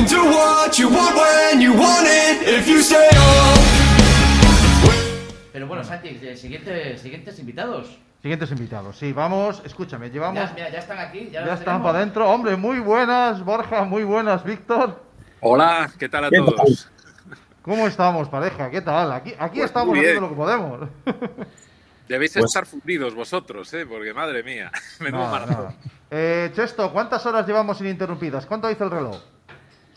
can 0.00 0.08
do 0.08 0.24
what 0.30 0.72
you 0.78 0.88
want 0.88 1.14
when 1.16 1.60
you 1.60 1.72
want 1.74 2.06
it 2.06 2.48
if 2.48 2.66
you 2.66 2.80
stay 2.82 3.08
up. 3.12 3.58
Pero 5.52 5.66
bueno, 5.66 5.84
Santi, 5.84 6.08
eh, 6.22 6.36
siguiente- 6.36 6.96
siguientes 6.96 7.38
invitados. 7.38 7.98
Siguientes 8.22 8.50
invitados. 8.50 8.96
Sí, 8.96 9.12
vamos, 9.12 9.62
escúchame, 9.64 10.10
llevamos. 10.10 10.42
Ya, 10.48 10.52
mira, 10.54 10.70
ya 10.70 10.78
están 10.78 10.98
aquí. 10.98 11.28
Ya, 11.32 11.44
Ya 11.44 11.52
están 11.54 11.58
tenemos. 11.64 11.82
para 11.86 11.98
adentro. 11.98 12.30
Hombre, 12.30 12.56
muy 12.56 12.78
buenas, 12.78 13.44
Borja, 13.44 13.84
muy 13.84 14.04
buenas, 14.04 14.42
Víctor. 14.44 15.02
Hola, 15.40 15.90
¿qué 15.98 16.08
tal 16.08 16.24
a 16.24 16.30
¿Qué 16.30 16.36
todos? 16.38 16.88
¿Cómo 17.62 17.86
estamos, 17.86 18.28
pareja? 18.28 18.70
¿Qué 18.70 18.80
tal? 18.80 19.12
Aquí, 19.12 19.34
aquí 19.38 19.58
Pues 19.58 19.66
estamos 19.66 19.96
haciendo 19.98 20.20
lo 20.22 20.28
que 20.30 20.34
podemos. 20.34 20.88
Debéis 22.08 22.32
Pues- 22.32 22.44
estar 22.46 22.64
fundidos 22.66 23.14
vosotros, 23.14 23.72
¿eh? 23.74 23.84
Porque 23.86 24.12
madre 24.14 24.42
mía, 24.42 24.70
menudo 25.00 25.20
Nada, 25.24 25.30
maratón. 25.32 25.56
nada. 25.56 25.74
Eh, 26.10 26.50
Chesto, 26.54 26.90
¿cuántas 26.92 27.24
horas 27.26 27.46
llevamos 27.46 27.80
ininterrumpidas? 27.80 28.46
¿Cuánto 28.46 28.66
dice 28.68 28.82
el 28.84 28.90
reloj? 28.90 29.16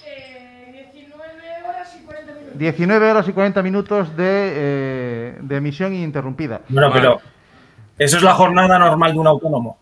Eh, 0.06 0.92
19 0.94 1.68
horas 1.68 1.96
y 2.00 2.06
40 2.06 2.32
minutos. 2.34 2.43
19 2.56 3.12
horas 3.12 3.28
y 3.28 3.34
40 3.34 3.62
minutos 3.64 4.16
de, 4.16 4.24
eh, 4.26 5.38
de 5.42 5.56
emisión 5.56 5.94
ininterrumpida. 5.94 6.62
Bueno, 6.70 6.90
Vale. 6.90 7.02
pero 7.02 7.22
eso 7.98 8.18
es 8.18 8.24
la 8.24 8.34
jornada 8.34 8.78
normal 8.80 9.14
de 9.14 9.20
un 9.20 9.28
autónomo. 9.28 9.78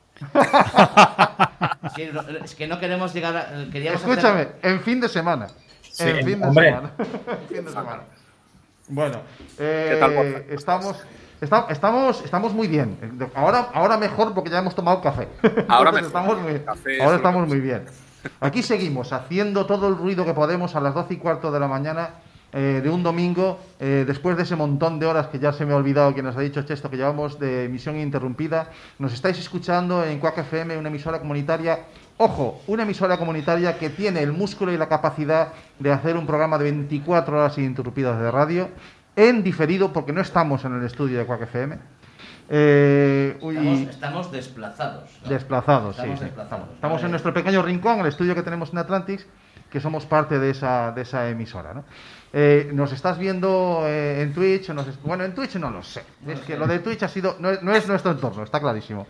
Sí, 1.95 2.09
no, 2.13 2.21
es 2.43 2.55
que 2.55 2.67
no 2.67 2.79
queremos 2.79 3.13
llegar 3.13 3.35
a. 3.35 3.45
Queríamos 3.71 4.01
hacer- 4.03 4.11
Escúchame, 4.17 4.47
en 4.61 4.81
fin 4.81 4.99
de 5.01 5.09
semana. 5.09 5.47
Sí, 5.81 6.03
en 6.07 6.25
fin 6.25 6.39
de 6.39 6.47
hombre. 6.47 6.65
semana. 6.69 6.91
En 6.97 7.47
fin 7.55 7.65
de 7.65 7.71
semana. 7.71 7.99
Bueno, 8.87 9.17
eh, 9.59 9.89
¿Qué 9.93 9.99
tal, 9.99 10.13
Borja? 10.15 10.39
estamos, 10.49 11.03
esta- 11.41 11.65
estamos, 11.69 12.21
estamos 12.23 12.53
muy 12.53 12.67
bien. 12.67 12.97
Ahora, 13.35 13.69
ahora 13.73 13.97
mejor 13.97 14.33
porque 14.33 14.49
ya 14.49 14.59
hemos 14.59 14.75
tomado 14.75 15.01
café. 15.01 15.27
Ahora 15.67 15.89
Entonces 15.91 16.13
mejor. 16.13 16.37
Estamos 16.37 16.41
muy, 16.41 16.59
Café 16.59 16.95
es 16.95 16.99
ahora 17.01 17.11
lo 17.11 17.17
estamos 17.17 17.47
muy 17.47 17.59
bien. 17.59 17.85
Aquí 18.39 18.61
seguimos 18.61 19.13
haciendo 19.13 19.65
todo 19.65 19.87
el 19.87 19.97
ruido 19.97 20.25
que 20.25 20.33
podemos 20.33 20.75
a 20.75 20.81
las 20.81 20.93
12 20.93 21.15
y 21.15 21.17
cuarto 21.17 21.51
de 21.51 21.59
la 21.59 21.67
mañana 21.67 22.09
eh, 22.53 22.81
de 22.83 22.89
un 22.89 23.01
domingo, 23.01 23.59
eh, 23.79 24.03
después 24.05 24.35
de 24.35 24.43
ese 24.43 24.55
montón 24.55 24.99
de 24.99 25.05
horas 25.05 25.27
que 25.27 25.39
ya 25.39 25.53
se 25.53 25.65
me 25.65 25.73
ha 25.73 25.77
olvidado 25.77 26.13
que 26.13 26.21
nos 26.21 26.35
ha 26.35 26.41
dicho 26.41 26.61
Chesto 26.63 26.89
que 26.89 26.97
llevamos 26.97 27.39
de 27.39 27.65
emisión 27.65 27.95
ininterrumpida. 27.95 28.69
Nos 28.99 29.13
estáis 29.13 29.39
escuchando 29.39 30.03
en 30.03 30.19
Quack 30.19 30.39
FM, 30.39 30.77
una 30.77 30.89
emisora 30.89 31.19
comunitaria. 31.19 31.79
Ojo, 32.17 32.61
una 32.67 32.83
emisora 32.83 33.17
comunitaria 33.17 33.77
que 33.77 33.89
tiene 33.89 34.21
el 34.21 34.33
músculo 34.33 34.73
y 34.73 34.77
la 34.77 34.89
capacidad 34.89 35.53
de 35.79 35.91
hacer 35.91 36.17
un 36.17 36.27
programa 36.27 36.57
de 36.57 36.65
24 36.65 37.37
horas 37.37 37.57
ininterrumpidas 37.57 38.19
de 38.19 38.29
radio, 38.29 38.69
en 39.15 39.43
diferido, 39.43 39.93
porque 39.93 40.11
no 40.11 40.21
estamos 40.21 40.65
en 40.65 40.75
el 40.75 40.83
estudio 40.83 41.19
de 41.19 41.25
Quack 41.25 41.43
FM. 41.43 41.77
Eh, 42.53 43.37
Estamos, 43.39 43.79
estamos 43.89 44.31
desplazados. 44.33 45.09
¿no? 45.23 45.29
Desplazados, 45.29 45.95
Estamos 45.95 46.19
sí. 46.19 46.25
desplazados, 46.25 46.63
estamos. 46.65 46.75
Estamos 46.75 46.95
¿vale? 46.95 47.05
en 47.05 47.11
nuestro 47.11 47.33
pequeño 47.33 47.61
rincón, 47.61 48.01
el 48.01 48.07
estudio 48.07 48.35
que 48.35 48.43
tenemos 48.43 48.73
en 48.73 48.79
Atlantis, 48.79 49.25
que 49.69 49.79
somos 49.79 50.05
parte 50.05 50.37
de 50.37 50.49
esa, 50.49 50.91
de 50.91 51.03
esa 51.03 51.29
emisora. 51.29 51.73
¿no? 51.73 51.85
Eh, 52.33 52.69
¿Nos 52.73 52.93
estás 52.93 53.17
viendo 53.17 53.83
eh, 53.85 54.21
en 54.21 54.33
Twitch? 54.33 54.69
nos 54.69 55.01
Bueno, 55.03 55.23
en 55.25 55.35
Twitch 55.35 55.55
no 55.57 55.69
lo 55.69 55.83
sé. 55.83 56.01
es 56.27 56.39
que 56.41 56.57
lo 56.57 56.65
de 56.65 56.79
Twitch 56.79 57.03
ha 57.03 57.09
sido 57.09 57.35
no, 57.39 57.49
es- 57.49 57.61
nuestro 57.87 58.11
entorno, 58.11 58.43
está 58.43 58.59
clarísimo. 58.61 59.05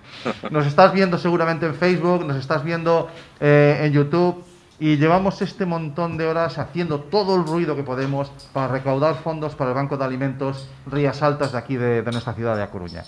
Nos 0.50 0.66
estás 0.66 0.91
viendo 0.91 1.17
seguramente 1.19 1.66
en 1.67 1.75
Facebook, 1.75 2.25
nos 2.25 2.38
estás 2.38 2.63
viendo 2.63 3.09
eh, 3.39 3.81
en 3.83 3.94
YouTube. 3.94 4.44
Y 4.80 4.97
llevamos 4.97 5.39
este 5.44 5.67
montón 5.67 6.17
de 6.17 6.25
horas 6.25 6.58
haciendo 6.58 7.02
todo 7.02 7.36
el 7.36 7.45
ruido 7.45 7.75
que 7.75 7.83
podemos 7.83 8.31
para 8.52 8.67
recaudar 8.69 9.13
fondos 9.22 9.53
para 9.53 9.69
el 9.69 9.75
Banco 9.75 9.95
de 9.95 10.06
Alimentos 10.06 10.67
Rías 10.88 11.22
Altas 11.22 11.52
de 11.52 11.59
aquí 11.59 11.78
de, 11.78 12.02
de 12.02 12.11
nuestra 12.11 12.33
ciudad 12.33 12.56
de 12.56 12.63
A 12.63 12.72
Coruña. 12.72 13.03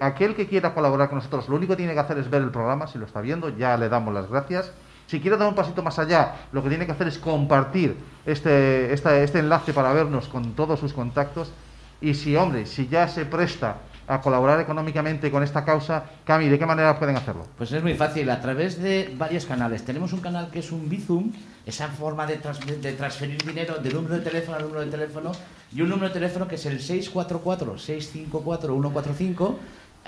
Aquel 0.00 0.34
que 0.34 0.46
quiera 0.48 0.72
colaborar 0.72 1.08
con 1.10 1.18
nosotros, 1.18 1.46
lo 1.50 1.56
único 1.56 1.72
que 1.74 1.76
tiene 1.76 1.92
que 1.92 2.00
hacer 2.00 2.16
es 2.16 2.30
ver 2.30 2.40
el 2.40 2.50
programa, 2.50 2.86
si 2.86 2.98
lo 2.98 3.04
está 3.04 3.20
viendo, 3.20 3.50
ya 3.50 3.76
le 3.76 3.90
damos 3.90 4.14
las 4.14 4.30
gracias. 4.30 4.72
Si 5.06 5.20
quiere 5.20 5.36
dar 5.36 5.48
un 5.48 5.54
pasito 5.54 5.82
más 5.82 5.98
allá, 5.98 6.34
lo 6.52 6.62
que 6.62 6.68
tiene 6.68 6.86
que 6.86 6.92
hacer 6.92 7.08
es 7.08 7.18
compartir 7.18 7.96
este, 8.24 8.92
este 8.92 9.38
enlace 9.38 9.72
para 9.72 9.92
vernos 9.92 10.28
con 10.28 10.54
todos 10.54 10.80
sus 10.80 10.92
contactos. 10.92 11.52
Y 12.00 12.14
si, 12.14 12.36
hombre, 12.36 12.66
si 12.66 12.88
ya 12.88 13.08
se 13.08 13.24
presta 13.24 13.76
a 14.08 14.20
colaborar 14.20 14.60
económicamente 14.60 15.30
con 15.30 15.42
esta 15.42 15.64
causa, 15.64 16.04
Cami, 16.24 16.48
¿de 16.48 16.58
qué 16.58 16.66
manera 16.66 16.98
pueden 16.98 17.16
hacerlo? 17.16 17.46
Pues 17.56 17.72
es 17.72 17.82
muy 17.82 17.94
fácil, 17.94 18.28
a 18.30 18.40
través 18.40 18.80
de 18.80 19.12
varios 19.16 19.46
canales. 19.46 19.84
Tenemos 19.84 20.12
un 20.12 20.20
canal 20.20 20.48
que 20.50 20.60
es 20.60 20.70
un 20.70 20.88
Bizum, 20.88 21.32
esa 21.64 21.88
forma 21.88 22.24
de, 22.26 22.38
de 22.80 22.92
transferir 22.92 23.42
dinero 23.42 23.78
de 23.78 23.90
número 23.90 24.14
de 24.16 24.20
teléfono 24.20 24.58
a 24.58 24.60
número 24.60 24.80
de 24.80 24.90
teléfono, 24.90 25.32
y 25.72 25.82
un 25.82 25.88
número 25.88 26.08
de 26.08 26.14
teléfono 26.14 26.46
que 26.46 26.54
es 26.56 26.66
el 26.66 26.78
644-654-145. 26.80 29.54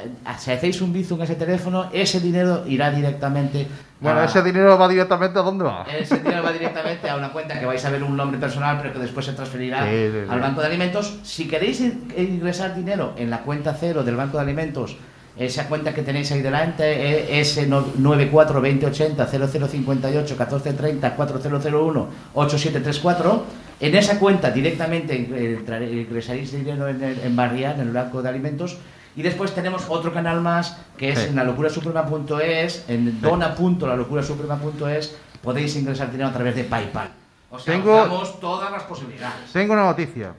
Eh, 0.05 0.09
Si 0.39 0.51
hacéis 0.53 0.81
un 0.81 0.93
Bizum 0.93 1.21
a 1.21 1.25
ese 1.25 1.35
teléfono, 1.35 1.89
ese 1.93 2.21
dinero 2.21 2.65
irá 2.67 2.91
directamente. 2.91 3.67
Bueno, 4.01 4.21
a- 4.21 4.25
ese 4.27 4.43
dinero 4.43 4.79
va 4.79 4.87
directamente 4.89 5.39
a 5.39 5.43
dónde 5.43 5.65
va. 5.65 5.85
ese 5.99 6.19
dinero 6.19 6.43
va 6.43 6.53
directamente 6.53 7.11
a 7.11 7.17
una 7.17 7.31
cuenta 7.33 7.59
que 7.59 7.67
vais 7.67 7.85
a 7.85 7.91
ver 7.91 8.03
un 8.05 8.17
nombre 8.17 8.39
personal, 8.39 8.79
pero 8.81 8.93
que 8.95 9.01
después 9.01 9.27
se 9.27 9.33
transferirá 9.33 9.85
Sí, 9.85 9.91
sí, 9.91 10.19
sí. 10.25 10.31
al 10.31 10.41
Banco 10.41 10.61
de 10.61 10.67
Alimentos. 10.69 11.19
Si 11.25 11.49
queréis 11.49 11.81
in- 11.81 12.07
ingresar 12.17 12.77
dinero 12.77 13.15
en 13.17 13.29
la 13.31 13.39
cuenta 13.43 13.75
cero 13.79 14.05
del 14.05 14.15
Banco 14.17 14.37
de 14.37 14.45
Alimentos, 14.45 14.97
esa 15.37 15.69
cuenta 15.69 15.95
que 15.95 16.03
tenéis 16.03 16.31
ahí 16.33 16.43
delante 16.43 16.83
eh, 16.85 17.41
es 17.41 17.59
94 17.69 18.61
2080 18.61 19.27
0058 19.27 20.35
1430 20.37 21.15
4001 21.17 22.09
8734. 22.35 23.45
En 23.81 23.95
esa 23.95 24.19
cuenta 24.19 24.51
directamente 24.51 25.15
entra- 25.17 25.83
ingresaréis 25.85 26.53
dinero 26.53 26.89
en, 26.89 27.03
el- 27.03 27.21
en 27.21 27.37
Barrial, 27.37 27.75
en 27.81 27.89
el 27.89 27.93
Banco 27.93 28.23
de 28.23 28.29
Alimentos. 28.29 28.77
Y 29.19 29.23
después 29.23 29.53
tenemos 29.53 29.85
otro 29.89 30.13
canal 30.15 30.41
más 30.41 30.79
que 30.97 31.09
es 31.11 31.19
Sí. 31.19 31.29
en 31.31 31.35
la 31.35 31.43
locurasuprema.es, 31.43 32.85
en 32.89 33.21
dona.lalocurasuprema.es 33.21 35.17
podéis 35.43 35.75
ingresar 35.75 36.09
dinero 36.13 36.29
a 36.29 36.33
través 36.33 36.55
de 36.55 36.63
PayPal. 36.63 37.11
O 37.51 37.59
sea, 37.59 37.75
Tengo- 37.75 37.97
damos 37.97 38.39
todas 38.39 38.71
las 38.71 38.85
posibilidades. 38.85 39.53
Tengo 39.53 39.73
una 39.73 39.87
noticia. 39.87 40.35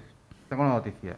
Tengo 0.47 0.63
una 0.63 0.75
noticia. 0.75 1.17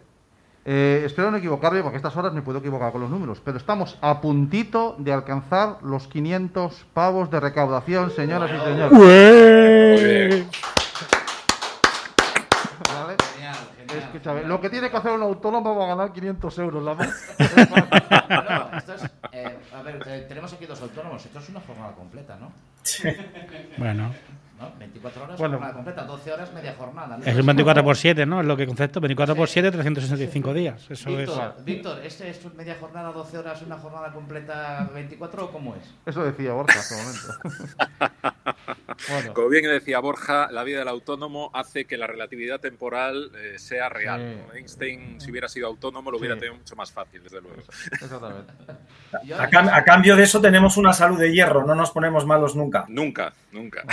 Eh, 0.65 1.03
espero 1.05 1.29
no 1.29 1.37
equivocarme 1.37 1.83
porque 1.83 1.97
a 1.97 1.99
estas 1.99 2.15
horas 2.17 2.33
me 2.33 2.41
puedo 2.41 2.57
equivocar 2.57 2.91
con 2.91 3.01
los 3.01 3.09
números, 3.11 3.39
pero 3.45 3.57
estamos 3.59 3.95
a 4.01 4.21
puntito 4.21 4.95
de 4.97 5.13
alcanzar 5.13 5.77
los 5.83 6.07
500 6.07 6.85
pavos 6.95 7.29
de 7.29 7.39
recaudación, 7.39 8.09
señoras 8.09 8.49
y 8.49 8.59
señores. 8.59 8.91
Muy 8.91 10.03
bien. 10.03 10.47
Escúchame, 14.21 14.47
lo 14.47 14.61
que 14.61 14.69
tiene 14.69 14.91
que 14.91 14.97
hacer 14.97 15.11
un 15.11 15.23
autónomo 15.23 15.73
para 15.75 15.95
ganar 15.95 16.13
500 16.13 16.59
euros 16.59 16.83
la 16.83 16.93
mes. 16.93 17.09
No, 18.31 18.77
esto 18.77 18.93
es, 18.93 19.03
eh, 19.33 19.57
a 19.75 19.81
ver, 19.81 20.01
eh, 20.05 20.25
tenemos 20.27 20.53
aquí 20.53 20.65
dos 20.65 20.81
autónomos. 20.81 21.25
Esto 21.25 21.39
es 21.39 21.49
una 21.49 21.59
jornada 21.59 21.91
completa, 21.93 22.37
¿no? 22.37 22.51
Bueno, 23.77 24.13
¿No? 24.59 24.71
24 24.77 25.23
horas, 25.23 25.39
Bueno. 25.39 25.53
jornada 25.55 25.73
completa. 25.73 26.03
12 26.03 26.33
horas, 26.33 26.53
media 26.53 26.75
jornada. 26.77 27.17
¿no? 27.17 27.25
es 27.25 27.35
un 27.35 27.45
24 27.45 27.83
por 27.83 27.97
7, 27.97 28.25
¿no? 28.25 28.41
Es 28.41 28.47
lo 28.47 28.55
que 28.55 28.67
concepto. 28.67 29.01
24 29.01 29.35
por 29.35 29.49
7, 29.49 29.71
365 29.71 30.53
días. 30.53 30.89
Eso 30.89 31.09
es. 31.09 31.17
Víctor, 31.17 31.55
Víctor, 31.65 31.99
¿este 32.05 32.29
es 32.29 32.39
tu 32.39 32.49
media 32.51 32.77
jornada, 32.79 33.11
12 33.11 33.37
horas, 33.39 33.61
una 33.63 33.77
jornada 33.77 34.11
completa, 34.13 34.89
24 34.93 35.45
o 35.45 35.51
cómo 35.51 35.75
es? 35.75 35.93
Eso 36.05 36.23
decía 36.23 36.53
Borja 36.53 36.79
hace 36.79 36.95
un 36.95 37.01
momento. 37.01 38.30
bueno, 39.09 39.33
Como 39.33 39.49
bien 39.49 39.63
decía 39.65 39.99
Borja, 39.99 40.49
la 40.51 40.63
vida 40.63 40.79
del 40.79 40.87
autónomo 40.87 41.49
hace 41.53 41.85
que 41.85 41.97
la 41.97 42.07
relatividad 42.07 42.59
temporal 42.59 43.31
eh, 43.37 43.57
sea 43.57 43.89
real. 43.89 44.41
Sí. 44.51 44.57
Einstein, 44.57 45.19
si 45.21 45.31
hubiera 45.31 45.47
sido 45.47 45.67
autónomo, 45.67 46.11
lo 46.11 46.17
hubiera 46.17 46.35
Sí. 46.35 46.41
tenido 46.41 46.57
mucho 46.57 46.75
más 46.75 46.91
fácil, 46.91 47.23
desde 47.23 47.41
luego. 47.41 47.57
exactamente. 47.91 48.53
A, 49.37 49.49
cam- 49.49 49.69
a 49.69 49.83
cambio 49.83 50.15
de 50.15 50.23
eso 50.23 50.39
tenemos 50.39 50.77
una 50.77 50.93
salud 50.93 51.19
de 51.19 51.33
hierro, 51.33 51.65
no 51.65 51.75
nos 51.75 51.91
ponemos 51.91 52.25
malos 52.25 52.55
nunca. 52.55 52.85
Nunca, 52.87 53.33
nunca. 53.51 53.83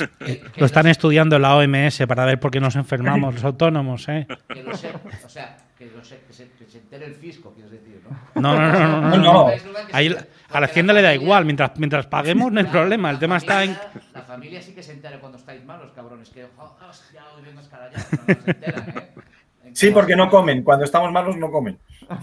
Lo 0.56 0.66
están 0.66 0.86
estudiando 0.86 1.36
en 1.36 1.42
la 1.42 1.56
OMS 1.56 2.06
para 2.06 2.26
ver 2.26 2.38
por 2.38 2.50
qué 2.50 2.60
nos 2.60 2.76
enfermamos 2.76 3.32
los 3.36 3.44
autónomos, 3.44 4.06
¿eh? 4.08 4.26
que 4.52 4.62
lo 4.62 4.76
sé, 4.76 4.92
o 5.24 5.28
sea, 5.28 5.56
que, 5.78 5.86
lo 5.86 6.04
sé, 6.04 6.20
que, 6.26 6.32
se, 6.32 6.50
que 6.50 6.64
se 6.64 6.78
entere 6.78 7.06
el 7.06 7.14
fisco, 7.14 7.52
quieres 7.52 7.70
decir, 7.70 8.02
¿no? 8.34 8.42
No, 8.42 8.58
no, 8.58 9.00
no, 9.00 9.16
no. 9.16 9.48
Ahí, 9.92 10.14
a 10.50 10.60
la 10.60 10.66
Hacienda 10.66 10.92
le 10.92 11.02
da 11.02 11.14
igual, 11.14 11.44
mientras, 11.44 11.78
mientras 11.78 12.06
paguemos 12.06 12.50
no 12.50 12.58
hay 12.58 12.66
problema. 12.66 13.10
El 13.10 13.18
tema 13.20 13.36
está 13.36 13.62
en. 13.62 13.78
La 14.12 14.22
familia 14.22 14.60
sí 14.60 14.74
que 14.74 14.82
se 14.82 14.92
entera 14.92 15.20
cuando 15.20 15.38
estáis 15.38 15.64
malos, 15.64 15.92
cabrones. 15.92 16.30
Que, 16.30 16.46
oh, 16.58 16.76
hostia, 16.88 17.22
hoy 17.36 17.42
vengo 17.42 17.60
escarallado. 17.60 18.04
No, 18.10 18.34
no 18.34 18.42
se 18.42 18.50
enteran, 18.50 18.88
¿eh? 18.88 19.08
Sí, 19.72 19.90
porque 19.90 20.16
no 20.16 20.28
comen. 20.28 20.64
Cuando 20.64 20.84
estamos 20.84 21.12
malos 21.12 21.36
no 21.36 21.50
comen. 21.50 21.78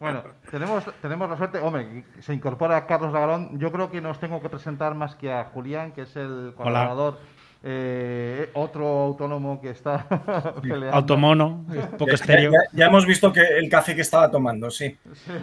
Bueno, 0.00 0.24
tenemos, 0.50 0.84
tenemos 1.00 1.30
la 1.30 1.36
suerte, 1.36 1.58
hombre, 1.58 2.04
se 2.18 2.34
incorpora 2.34 2.86
Carlos 2.86 3.12
Lagarón. 3.12 3.56
Yo 3.60 3.70
creo 3.70 3.88
que 3.88 4.00
no 4.00 4.10
os 4.10 4.18
tengo 4.18 4.42
que 4.42 4.48
presentar 4.48 4.96
más 4.96 5.14
que 5.14 5.32
a 5.32 5.44
Julián, 5.44 5.92
que 5.92 6.02
es 6.02 6.16
el 6.16 6.54
colaborador, 6.56 7.20
eh, 7.64 8.50
otro 8.54 8.86
autónomo 9.04 9.60
que 9.60 9.70
está 9.70 10.06
peleando. 10.62 10.92
Automono, 10.96 11.64
poco 11.92 12.06
Ya, 12.08 12.14
estéreo. 12.14 12.52
ya- 12.52 12.58
ya 12.72 12.86
hemos 12.86 13.06
visto 13.06 13.32
que 13.32 13.40
el 13.40 13.68
café 13.68 13.94
que 13.94 14.02
estaba 14.02 14.30
tomando, 14.30 14.70
sí. 14.70 14.96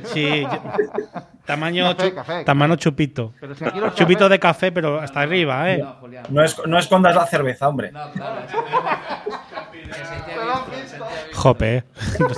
Sí, 0.03 0.45
tamaño, 1.45 1.95
Café, 1.95 2.09
chu- 2.09 2.15
café. 2.15 2.43
tamaño 2.43 2.75
chupito. 2.75 3.33
Pero 3.39 3.55
si 3.55 3.65
aquí 3.65 3.79
los 3.79 3.95
Chupito 3.95 4.29
de 4.29 4.39
café, 4.39 4.71
pero 4.71 4.99
hasta 4.99 5.21
arriba, 5.21 5.71
¿eh? 5.71 5.77
No, 5.79 5.93
Julián. 6.01 6.25
No, 6.29 6.43
es, 6.43 6.55
no 6.67 6.77
escondas 6.77 7.15
la 7.15 7.25
cerveza, 7.25 7.67
hombre. 7.67 7.91
No, 7.91 8.11
claro. 8.11 8.41
Jope, 11.33 11.77
¿eh? 11.77 11.83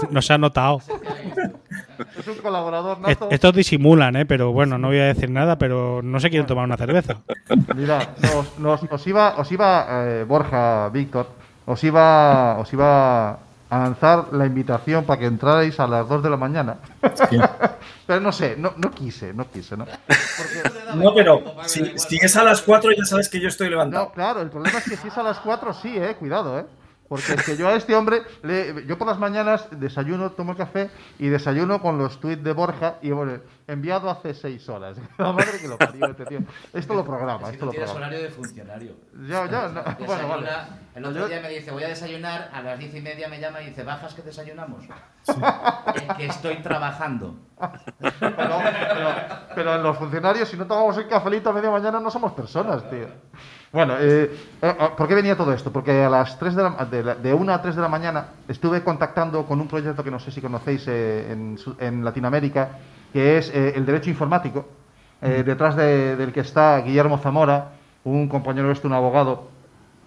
no 0.10 0.22
se 0.22 0.34
ha 0.34 0.38
notado. 0.38 0.80
Se 0.80 0.98
te 1.00 1.08
ha 1.08 1.14
visto. 1.14 1.42
Es 2.22 2.28
un 2.28 2.36
colaborador 2.38 3.00
nato. 3.00 3.28
Estos 3.30 3.54
disimulan, 3.54 4.16
¿eh? 4.16 4.26
Pero 4.26 4.52
bueno, 4.52 4.78
no 4.78 4.88
voy 4.88 5.00
a 5.00 5.06
decir 5.06 5.30
nada, 5.30 5.58
pero 5.58 6.02
no 6.02 6.20
se 6.20 6.30
quieren 6.30 6.48
tomar 6.48 6.66
una 6.66 6.78
cerveza. 6.78 7.18
Mira, 7.76 8.14
nos, 8.22 8.58
nos- 8.60 8.84
os 8.92 9.08
iba, 9.08 9.36
os 9.38 9.52
iba 9.52 9.86
eh, 9.90 10.24
Borja, 10.28 10.90
Víctor, 10.90 11.28
os 11.66 11.84
iba, 11.84 12.58
os 12.60 12.72
iba 12.74 13.32
a 13.70 13.78
lanzar 13.80 14.34
la 14.34 14.46
invitación 14.46 15.06
para 15.06 15.20
que 15.20 15.26
entrarais 15.28 15.80
a 15.80 15.88
las 15.88 16.08
2 16.08 16.24
de 16.24 16.30
la 16.30 16.38
mañana. 16.38 16.78
Pero 18.08 18.20
no 18.20 18.32
sé, 18.34 18.56
no, 18.58 18.74
no 18.78 18.92
quise, 18.92 19.34
no 19.34 19.50
quise, 19.50 19.78
¿no? 19.78 19.86
No, 20.96 21.14
pero 21.14 21.42
si, 21.66 21.98
si 21.98 22.18
es 22.18 22.36
a 22.36 22.44
las 22.44 22.62
4 22.62 22.92
ya 22.92 23.06
sabes 23.06 23.30
que 23.30 23.40
yo 23.40 23.48
estoy 23.48 23.70
levantado. 23.70 24.06
No, 24.06 24.12
claro, 24.12 24.42
el 24.42 24.50
problema 24.50 24.80
es 24.80 24.84
que 24.84 24.98
si 24.98 25.08
es 25.08 25.18
a 25.18 25.24
las 25.24 25.40
4, 25.40 25.74
sí, 25.74 25.94
eh, 25.96 26.16
cuidado, 26.20 26.60
eh. 26.60 26.66
Porque 27.12 27.34
es 27.34 27.44
que 27.44 27.58
yo 27.58 27.68
a 27.68 27.74
este 27.76 27.94
hombre, 27.94 28.22
le- 28.42 28.86
yo 28.88 28.98
por 28.98 29.06
las 29.06 29.20
mañanas 29.20 29.68
desayuno, 29.72 30.32
tomo 30.32 30.56
café 30.56 30.90
y 31.20 31.28
desayuno 31.28 31.82
con 31.82 31.98
los 31.98 32.22
tweets 32.22 32.42
de 32.42 32.54
Borja 32.54 33.00
y 33.02 33.12
bueno, 33.12 33.42
enviado 33.68 34.10
hace 34.10 34.34
6 34.34 34.70
horas. 34.70 34.96
La 35.18 35.34
madre 35.34 35.60
que 35.60 35.68
lo 35.68 35.78
parió 35.78 36.06
este 36.06 36.26
tío. 36.26 36.40
Esto 36.74 36.94
lo 36.94 37.04
programa, 37.04 37.48
Si 37.50 37.56
esto 37.56 37.66
no 37.66 37.66
lo 37.66 37.72
tienes 37.74 37.90
programa. 37.92 38.08
horario 38.16 38.24
de 38.30 38.34
funcionario. 38.34 38.94
Ya, 39.28 39.46
ya, 39.46 39.68
no, 39.68 39.82
Desayuna, 39.84 40.06
bueno, 40.06 40.28
vale. 40.30 40.48
El 40.96 41.06
otro 41.06 41.20
Yo- 41.24 41.28
día 41.28 41.42
me 41.42 41.50
dice, 41.50 41.72
voy 41.72 41.84
a 41.84 41.90
desayunar, 41.90 42.50
a 42.54 42.62
las 42.62 42.80
diez 42.80 42.96
y 42.96 43.02
media 43.02 43.28
me 43.28 43.42
llama 43.42 43.62
y 43.62 43.66
dice, 43.72 43.84
¿bajas 43.84 44.14
que 44.14 44.22
desayunamos? 44.22 44.86
Es 45.26 46.02
que 46.16 46.26
estoy 46.28 46.62
trabajando. 46.62 47.36
Pero, 48.00 48.12
pero- 48.38 49.16
pero 49.54 49.76
en 49.76 49.84
los 49.84 49.98
funcionarios, 49.98 50.48
si 50.48 50.56
no 50.56 50.66
tomamos 50.66 50.98
el 50.98 51.10
cafelito 51.10 51.50
a 51.50 51.54
media 51.54 51.72
mañana, 51.72 52.00
no 52.00 52.10
somos 52.10 52.32
personas, 52.32 52.90
tío. 52.90 53.08
Bueno, 53.72 53.96
eh, 54.00 54.30
eh, 54.62 54.74
¿por 54.98 55.08
qué 55.08 55.16
venía 55.16 55.38
todo 55.38 55.54
esto? 55.54 55.72
Porque 55.72 56.04
a 56.04 56.10
las 56.10 56.38
3 56.38 56.56
de, 56.56 56.64
la, 56.64 56.72
de, 56.86 57.04
la- 57.04 57.16
de 57.16 57.34
1 57.34 57.54
a 57.54 57.62
3 57.62 57.76
de 57.76 57.82
la 57.82 57.88
mañana 57.88 58.26
estuve 58.50 58.84
contactando 58.84 59.46
con 59.46 59.62
un 59.62 59.68
proyecto 59.70 60.04
que 60.04 60.12
no 60.12 60.20
sé 60.20 60.30
si 60.32 60.42
conocéis 60.42 60.86
eh, 60.88 61.32
en, 61.32 61.58
en 61.80 62.04
Latinoamérica, 62.04 62.70
que 63.14 63.38
es 63.38 63.50
eh, 63.54 63.74
el 63.76 63.86
derecho 63.86 64.10
informático, 64.10 64.68
eh, 65.22 65.44
detrás 65.46 65.78
de- 65.78 66.18
del 66.18 66.34
que 66.34 66.42
está 66.42 66.80
Guillermo 66.82 67.18
Zamora, 67.20 67.70
un 68.04 68.28
compañero 68.28 68.68
nuestro, 68.68 68.90
un 68.90 68.96
abogado 68.96 69.48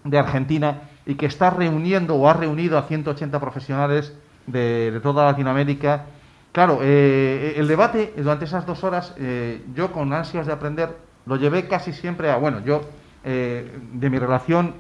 de 0.05 0.19
Argentina, 0.19 0.83
y 1.07 1.15
que 1.15 1.27
está 1.27 1.49
reuniendo 1.49 2.17
o 2.17 2.29
ha 2.29 2.35
reunido 2.35 2.77
a 2.77 2.83
180 2.83 3.41
profesionales 3.41 4.13
de, 4.47 4.91
de 4.91 5.01
toda 5.01 5.25
Latinoamérica. 5.25 6.05
Claro, 6.53 6.81
eh, 6.83 7.55
el 7.57 7.67
debate 7.67 8.13
durante 8.17 8.45
esas 8.45 8.67
dos 8.67 8.85
horas, 8.85 9.15
eh, 9.17 9.65
yo 9.75 9.91
con 9.91 10.13
ansias 10.13 10.47
de 10.47 10.53
aprender, 10.53 10.91
lo 11.25 11.37
llevé 11.37 11.67
casi 11.67 11.93
siempre 11.95 12.31
a, 12.31 12.37
bueno, 12.37 12.61
yo 12.65 12.83
eh, 13.25 13.79
de 13.93 14.11
mi 14.11 14.19
relación, 14.19 14.75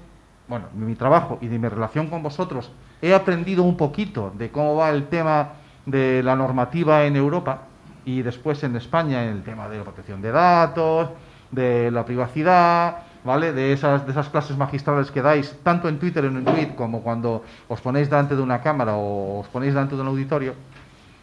bueno, 0.48 0.66
de 0.72 0.84
mi 0.84 0.94
trabajo 0.94 1.38
y 1.40 1.48
de 1.48 1.58
mi 1.58 1.68
relación 1.68 2.08
con 2.08 2.22
vosotros, 2.22 2.70
he 3.00 3.14
aprendido 3.14 3.62
un 3.62 3.76
poquito 3.76 4.32
de 4.36 4.50
cómo 4.50 4.76
va 4.76 4.90
el 4.90 5.08
tema 5.08 5.54
de 5.86 6.22
la 6.22 6.36
normativa 6.36 7.04
en 7.04 7.16
Europa 7.16 7.62
y 8.04 8.22
después 8.22 8.62
en 8.64 8.76
España 8.76 9.24
el 9.24 9.42
tema 9.42 9.68
de 9.68 9.78
la 9.78 9.84
protección 9.84 10.20
de 10.20 10.30
datos, 10.30 11.08
de 11.50 11.90
la 11.90 12.04
privacidad, 12.04 12.98
¿vale? 13.24 13.52
De 13.52 13.72
esas, 13.72 14.04
de 14.04 14.12
esas 14.12 14.28
clases 14.28 14.56
magistrales 14.56 15.10
que 15.10 15.22
dais, 15.22 15.58
tanto 15.62 15.88
en 15.88 15.98
Twitter 15.98 16.24
en 16.24 16.36
un 16.36 16.44
como 16.76 17.02
cuando 17.02 17.44
os 17.68 17.80
ponéis 17.80 18.10
delante 18.10 18.36
de 18.36 18.42
una 18.42 18.60
cámara 18.60 18.94
o 18.94 19.40
os 19.40 19.48
ponéis 19.48 19.72
delante 19.72 19.96
de 19.96 20.02
un 20.02 20.08
auditorio. 20.08 20.54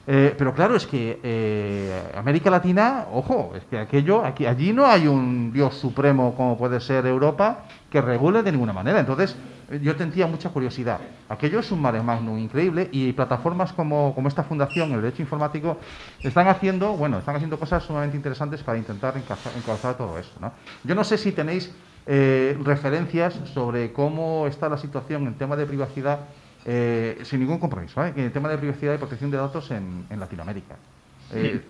Eh, 0.07 0.33
pero 0.37 0.53
claro, 0.53 0.75
es 0.75 0.87
que 0.87 1.19
eh, 1.21 2.11
América 2.15 2.49
Latina, 2.49 3.05
ojo, 3.11 3.53
es 3.55 3.63
que 3.65 3.77
aquello, 3.77 4.25
aquí, 4.25 4.45
allí 4.45 4.73
no 4.73 4.85
hay 4.85 5.07
un 5.07 5.53
Dios 5.53 5.75
supremo 5.75 6.33
como 6.35 6.57
puede 6.57 6.79
ser 6.79 7.05
Europa 7.05 7.65
que 7.89 8.01
regule 8.01 8.41
de 8.41 8.51
ninguna 8.51 8.73
manera. 8.73 8.99
Entonces, 8.99 9.35
yo 9.81 9.93
sentía 9.93 10.27
mucha 10.27 10.49
curiosidad. 10.49 10.99
Aquello 11.29 11.59
es 11.59 11.71
un 11.71 11.81
mare 11.81 12.01
magnum 12.01 12.37
increíble 12.37 12.89
y 12.91 13.13
plataformas 13.13 13.71
como, 13.71 14.13
como 14.13 14.27
esta 14.27 14.43
fundación, 14.43 14.91
el 14.91 15.01
Derecho 15.01 15.21
Informático, 15.21 15.77
están 16.23 16.47
haciendo, 16.47 16.93
bueno, 16.93 17.19
están 17.19 17.35
haciendo 17.35 17.57
cosas 17.57 17.83
sumamente 17.83 18.17
interesantes 18.17 18.63
para 18.63 18.77
intentar 18.77 19.15
encauzar, 19.15 19.53
encauzar 19.55 19.95
todo 19.95 20.17
esto. 20.17 20.39
¿no? 20.41 20.51
Yo 20.83 20.95
no 20.95 21.03
sé 21.03 21.17
si 21.17 21.31
tenéis 21.31 21.73
eh, 22.05 22.57
referencias 22.63 23.39
sobre 23.53 23.93
cómo 23.93 24.47
está 24.47 24.67
la 24.67 24.77
situación 24.77 25.27
en 25.27 25.35
tema 25.35 25.55
de 25.55 25.65
privacidad 25.65 26.19
eh, 26.65 27.19
sin 27.23 27.39
ningún 27.39 27.59
compromiso, 27.59 28.03
¿eh? 28.05 28.13
en 28.15 28.25
el 28.25 28.31
tema 28.31 28.49
de 28.49 28.57
privacidad 28.57 28.93
y 28.93 28.97
protección 28.97 29.31
de 29.31 29.37
datos 29.37 29.71
en, 29.71 30.05
en 30.09 30.19
Latinoamérica. 30.19 30.75
Eh, 31.33 31.61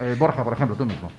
eh, 0.00 0.16
Borja, 0.18 0.44
por 0.44 0.52
ejemplo, 0.52 0.76
tú 0.76 0.84
mismo. 0.84 1.10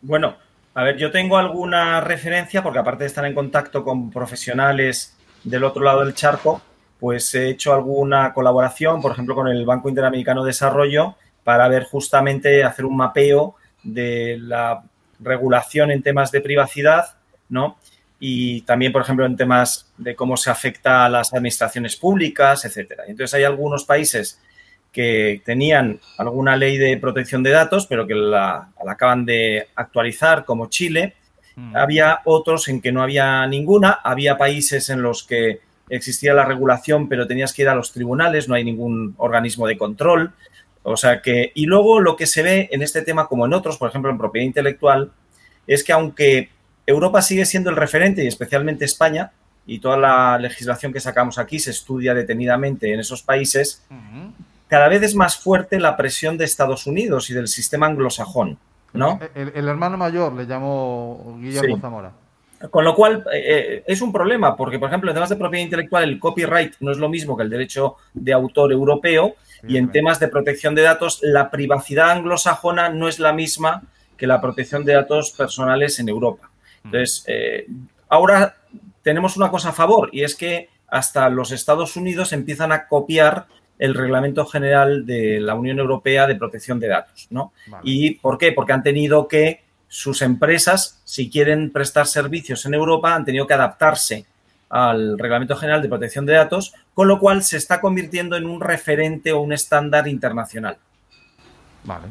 Bueno, 0.00 0.36
a 0.74 0.84
ver, 0.84 0.96
yo 0.96 1.10
tengo 1.10 1.36
alguna 1.36 2.00
referencia, 2.00 2.62
porque 2.62 2.78
aparte 2.78 3.04
de 3.04 3.08
estar 3.08 3.24
en 3.24 3.34
contacto 3.34 3.84
con 3.84 4.10
profesionales 4.10 5.16
del 5.44 5.64
otro 5.64 5.82
lado 5.82 6.04
del 6.04 6.14
charco, 6.14 6.62
pues 6.98 7.34
he 7.34 7.48
hecho 7.48 7.74
alguna 7.74 8.32
colaboración, 8.32 9.02
por 9.02 9.12
ejemplo, 9.12 9.34
con 9.34 9.48
el 9.48 9.66
Banco 9.66 9.88
Interamericano 9.88 10.44
de 10.44 10.48
Desarrollo, 10.48 11.16
para 11.42 11.66
ver 11.68 11.84
justamente 11.84 12.62
hacer 12.62 12.84
un 12.84 12.96
mapeo 12.96 13.56
de 13.82 14.38
la 14.40 14.82
regulación 15.18 15.90
en 15.90 16.02
temas 16.02 16.30
de 16.30 16.40
privacidad, 16.40 17.16
¿no? 17.48 17.76
Y 18.24 18.60
también, 18.60 18.92
por 18.92 19.02
ejemplo, 19.02 19.26
en 19.26 19.36
temas 19.36 19.92
de 19.98 20.14
cómo 20.14 20.36
se 20.36 20.48
afecta 20.48 21.04
a 21.04 21.08
las 21.08 21.34
administraciones 21.34 21.96
públicas, 21.96 22.64
etcétera. 22.64 23.02
Entonces, 23.08 23.34
hay 23.34 23.42
algunos 23.42 23.84
países 23.84 24.40
que 24.92 25.42
tenían 25.44 25.98
alguna 26.18 26.54
ley 26.54 26.78
de 26.78 26.96
protección 26.98 27.42
de 27.42 27.50
datos, 27.50 27.88
pero 27.88 28.06
que 28.06 28.14
la, 28.14 28.68
la 28.84 28.92
acaban 28.92 29.26
de 29.26 29.66
actualizar, 29.74 30.44
como 30.44 30.68
Chile. 30.68 31.16
Había 31.74 32.20
otros 32.24 32.68
en 32.68 32.80
que 32.80 32.92
no 32.92 33.02
había 33.02 33.44
ninguna. 33.48 33.90
Había 33.90 34.38
países 34.38 34.88
en 34.88 35.02
los 35.02 35.24
que 35.24 35.58
existía 35.88 36.32
la 36.32 36.44
regulación, 36.44 37.08
pero 37.08 37.26
tenías 37.26 37.52
que 37.52 37.62
ir 37.62 37.68
a 37.68 37.74
los 37.74 37.92
tribunales, 37.92 38.48
no 38.48 38.54
hay 38.54 38.62
ningún 38.62 39.16
organismo 39.16 39.66
de 39.66 39.76
control. 39.76 40.32
O 40.84 40.96
sea 40.96 41.20
que, 41.22 41.50
y 41.56 41.66
luego 41.66 41.98
lo 41.98 42.14
que 42.14 42.26
se 42.26 42.44
ve 42.44 42.68
en 42.70 42.82
este 42.82 43.02
tema, 43.02 43.26
como 43.26 43.46
en 43.46 43.52
otros, 43.52 43.78
por 43.78 43.88
ejemplo, 43.88 44.12
en 44.12 44.18
propiedad 44.18 44.46
intelectual, 44.46 45.10
es 45.66 45.82
que 45.82 45.92
aunque 45.92 46.50
Europa 46.86 47.22
sigue 47.22 47.44
siendo 47.44 47.70
el 47.70 47.76
referente, 47.76 48.24
y 48.24 48.26
especialmente 48.26 48.84
España, 48.84 49.32
y 49.66 49.78
toda 49.78 49.96
la 49.96 50.38
legislación 50.38 50.92
que 50.92 51.00
sacamos 51.00 51.38
aquí 51.38 51.58
se 51.58 51.70
estudia 51.70 52.14
detenidamente 52.14 52.92
en 52.92 53.00
esos 53.00 53.22
países, 53.22 53.84
cada 54.68 54.88
vez 54.88 55.02
es 55.02 55.14
más 55.14 55.36
fuerte 55.36 55.78
la 55.78 55.96
presión 55.96 56.36
de 56.36 56.44
Estados 56.44 56.86
Unidos 56.86 57.30
y 57.30 57.34
del 57.34 57.46
sistema 57.46 57.86
anglosajón, 57.86 58.58
¿no? 58.92 59.20
El, 59.34 59.52
el 59.54 59.68
hermano 59.68 59.96
mayor 59.96 60.32
le 60.32 60.46
llamó 60.46 61.38
Guillermo 61.40 61.76
Sí. 61.76 61.80
Zamora. 61.80 62.12
Con 62.70 62.84
lo 62.84 62.94
cual 62.94 63.24
eh, 63.32 63.82
es 63.86 64.00
un 64.02 64.12
problema, 64.12 64.56
porque, 64.56 64.78
por 64.78 64.88
ejemplo, 64.88 65.10
en 65.10 65.14
temas 65.14 65.30
de 65.30 65.36
propiedad 65.36 65.64
intelectual, 65.64 66.04
el 66.04 66.20
copyright 66.20 66.74
no 66.80 66.92
es 66.92 66.98
lo 66.98 67.08
mismo 67.08 67.36
que 67.36 67.42
el 67.42 67.50
derecho 67.50 67.96
de 68.14 68.32
autor 68.32 68.72
europeo, 68.72 69.34
y 69.66 69.76
en 69.76 69.90
temas 69.92 70.18
de 70.18 70.28
protección 70.28 70.74
de 70.74 70.82
datos, 70.82 71.20
la 71.22 71.50
privacidad 71.50 72.10
anglosajona 72.10 72.88
no 72.88 73.08
es 73.08 73.18
la 73.18 73.32
misma 73.32 73.82
que 74.16 74.26
la 74.26 74.40
protección 74.40 74.84
de 74.84 74.94
datos 74.94 75.32
personales 75.32 75.98
en 75.98 76.08
Europa. 76.08 76.50
Entonces, 76.84 77.24
eh, 77.26 77.66
ahora 78.08 78.56
tenemos 79.02 79.36
una 79.36 79.50
cosa 79.50 79.70
a 79.70 79.72
favor, 79.72 80.10
y 80.12 80.22
es 80.22 80.34
que 80.34 80.68
hasta 80.88 81.28
los 81.28 81.52
Estados 81.52 81.96
Unidos 81.96 82.32
empiezan 82.32 82.72
a 82.72 82.86
copiar 82.86 83.46
el 83.78 83.94
Reglamento 83.94 84.46
General 84.46 85.06
de 85.06 85.40
la 85.40 85.54
Unión 85.54 85.78
Europea 85.78 86.26
de 86.26 86.36
Protección 86.36 86.78
de 86.78 86.88
Datos, 86.88 87.26
¿no? 87.30 87.52
Vale. 87.66 87.82
¿Y 87.84 88.14
por 88.16 88.38
qué? 88.38 88.52
Porque 88.52 88.72
han 88.72 88.82
tenido 88.82 89.26
que 89.26 89.62
sus 89.88 90.22
empresas, 90.22 91.00
si 91.04 91.28
quieren 91.28 91.70
prestar 91.70 92.06
servicios 92.06 92.64
en 92.64 92.74
Europa, 92.74 93.14
han 93.14 93.24
tenido 93.24 93.46
que 93.46 93.54
adaptarse 93.54 94.24
al 94.70 95.18
Reglamento 95.18 95.54
General 95.54 95.82
de 95.82 95.88
Protección 95.88 96.24
de 96.24 96.32
Datos, 96.32 96.74
con 96.94 97.08
lo 97.08 97.18
cual 97.18 97.42
se 97.42 97.58
está 97.58 97.80
convirtiendo 97.80 98.36
en 98.36 98.46
un 98.46 98.60
referente 98.60 99.32
o 99.32 99.40
un 99.40 99.52
estándar 99.52 100.08
internacional. 100.08 100.78
Vale. 101.84 102.06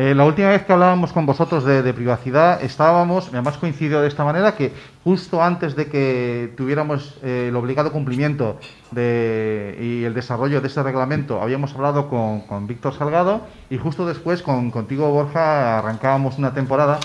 Eh, 0.00 0.14
la 0.14 0.24
última 0.24 0.50
vez 0.50 0.62
que 0.62 0.72
hablábamos 0.72 1.12
con 1.12 1.26
vosotros 1.26 1.64
de, 1.64 1.92
privacidad, 1.92 2.62
estábamos, 2.62 3.30
además 3.32 3.58
coincidió 3.58 4.00
de 4.00 4.06
esta 4.06 4.24
manera, 4.24 4.54
que 4.54 4.72
justo 5.02 5.42
antes 5.42 5.74
de 5.74 5.88
que 5.88 6.54
tuviéramos 6.56 7.18
eh, 7.24 7.46
el 7.48 7.56
obligado 7.56 7.90
cumplimiento 7.90 8.60
y 8.92 10.04
el 10.04 10.14
desarrollo 10.14 10.60
de 10.60 10.68
ese 10.68 10.84
reglamento, 10.84 11.42
habíamos 11.42 11.74
hablado 11.74 12.08
con, 12.08 12.42
con 12.42 12.68
Víctor 12.68 12.94
Salgado 12.94 13.40
y 13.70 13.78
justo 13.78 14.06
después 14.06 14.40
con 14.40 14.70
contigo, 14.70 15.10
Borja, 15.10 15.80
arrancábamos 15.80 16.38
una 16.38 16.54
temporada. 16.54 17.00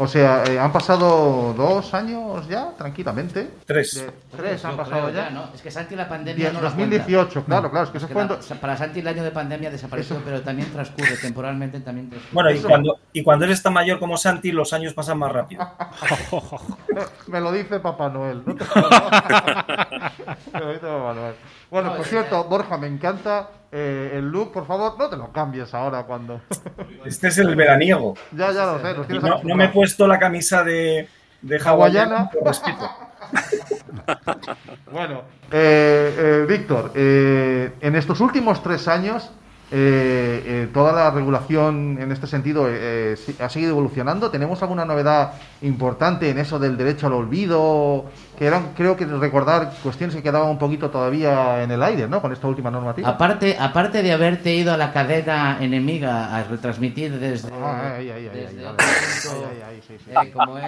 O 0.00 0.06
sea, 0.06 0.44
eh, 0.44 0.58
han 0.58 0.72
pasado 0.72 1.52
dos 1.54 1.92
años 1.92 2.46
ya, 2.48 2.70
tranquilamente. 2.78 3.50
Tres. 3.66 3.94
De- 3.96 4.12
tres 4.36 4.64
han 4.64 4.70
Yo 4.72 4.76
pasado 4.76 5.10
ya. 5.10 5.30
¿no? 5.30 5.50
Es 5.52 5.60
que 5.60 5.72
Santi 5.72 5.96
la 5.96 6.08
pandemia 6.08 6.50
Die- 6.50 6.52
no 6.54 6.60
la 6.62 6.68
2018, 6.70 7.44
claro, 7.44 7.68
claro, 7.68 7.84
es 7.86 7.90
que 7.90 7.98
Es 7.98 8.04
que 8.06 8.14
la- 8.14 8.60
para 8.60 8.76
Santi 8.76 9.00
el 9.00 9.08
año 9.08 9.24
de 9.24 9.32
pandemia 9.32 9.70
desapareció, 9.70 10.14
Eso- 10.16 10.24
pero 10.24 10.40
también 10.42 10.70
transcurre 10.72 11.16
temporalmente, 11.20 11.80
también 11.80 12.10
transcurre. 12.10 12.32
Bueno, 12.32 12.50
y 12.52 12.60
cuando, 12.60 12.98
y 13.12 13.22
cuando 13.24 13.44
eres 13.44 13.60
tan 13.60 13.72
mayor 13.72 13.98
como 13.98 14.16
Santi, 14.16 14.52
los 14.52 14.72
años 14.72 14.94
pasan 14.94 15.18
más 15.18 15.32
rápido. 15.32 15.68
Me 17.26 17.40
lo 17.40 17.50
dice 17.50 17.80
Papá 17.80 18.08
Noel. 18.08 18.42
¿no? 18.46 18.54
Me 20.52 20.60
lo 20.60 20.68
dice 20.72 20.86
Papá 20.86 21.14
Noel. 21.14 21.34
Bueno, 21.70 21.90
No, 21.90 21.96
por 21.96 22.06
cierto, 22.06 22.44
Borja, 22.44 22.78
me 22.78 22.86
encanta 22.86 23.50
eh, 23.70 24.12
el 24.14 24.28
look. 24.28 24.52
Por 24.52 24.66
favor, 24.66 24.98
no 24.98 25.08
te 25.08 25.16
lo 25.16 25.30
cambies 25.32 25.74
ahora 25.74 26.04
cuando. 26.04 26.40
Este 27.04 27.28
es 27.28 27.38
el 27.38 27.54
veraniego. 27.54 28.14
ya, 28.32 28.52
ya 28.52 28.66
lo 28.66 28.80
sé. 28.80 28.94
Lo 28.94 29.04
tienes 29.04 29.22
no, 29.22 29.42
no 29.42 29.54
me 29.54 29.66
he 29.66 29.68
puesto 29.68 30.06
la 30.06 30.18
camisa 30.18 30.64
de, 30.64 31.08
de 31.42 31.58
Hawaiana. 31.58 32.30
por 32.30 32.44
respeto. 32.46 32.88
Bueno, 34.90 35.22
eh, 35.52 36.14
eh, 36.18 36.46
Víctor, 36.48 36.92
eh, 36.94 37.72
en 37.80 37.94
estos 37.94 38.20
últimos 38.20 38.62
tres 38.62 38.88
años, 38.88 39.30
eh, 39.70 40.42
eh, 40.46 40.68
toda 40.72 40.92
la 40.92 41.10
regulación 41.10 41.98
en 42.00 42.10
este 42.10 42.26
sentido 42.26 42.66
eh, 42.70 43.16
ha 43.38 43.48
seguido 43.50 43.72
evolucionando. 43.72 44.30
¿Tenemos 44.30 44.62
alguna 44.62 44.86
novedad 44.86 45.34
importante 45.60 46.30
en 46.30 46.38
eso 46.38 46.58
del 46.58 46.78
derecho 46.78 47.06
al 47.06 47.12
olvido? 47.12 48.06
Que 48.38 48.46
eran, 48.46 48.72
creo 48.76 48.96
que 48.96 49.04
recordar 49.04 49.72
cuestiones 49.82 50.14
que 50.14 50.22
quedaban 50.22 50.48
un 50.48 50.58
poquito 50.58 50.88
todavía 50.90 51.60
en 51.64 51.72
el 51.72 51.82
aire, 51.82 52.06
¿no? 52.06 52.22
Con 52.22 52.32
esta 52.32 52.46
última 52.46 52.70
normativa. 52.70 53.08
Aparte, 53.08 53.56
aparte 53.58 54.00
de 54.00 54.12
haberte 54.12 54.54
ido 54.54 54.72
a 54.72 54.76
la 54.76 54.92
cadena 54.92 55.58
enemiga 55.60 56.36
a 56.36 56.44
retransmitir 56.44 57.18
desde, 57.18 57.50
Ah, 57.60 57.96
eh, 57.98 58.38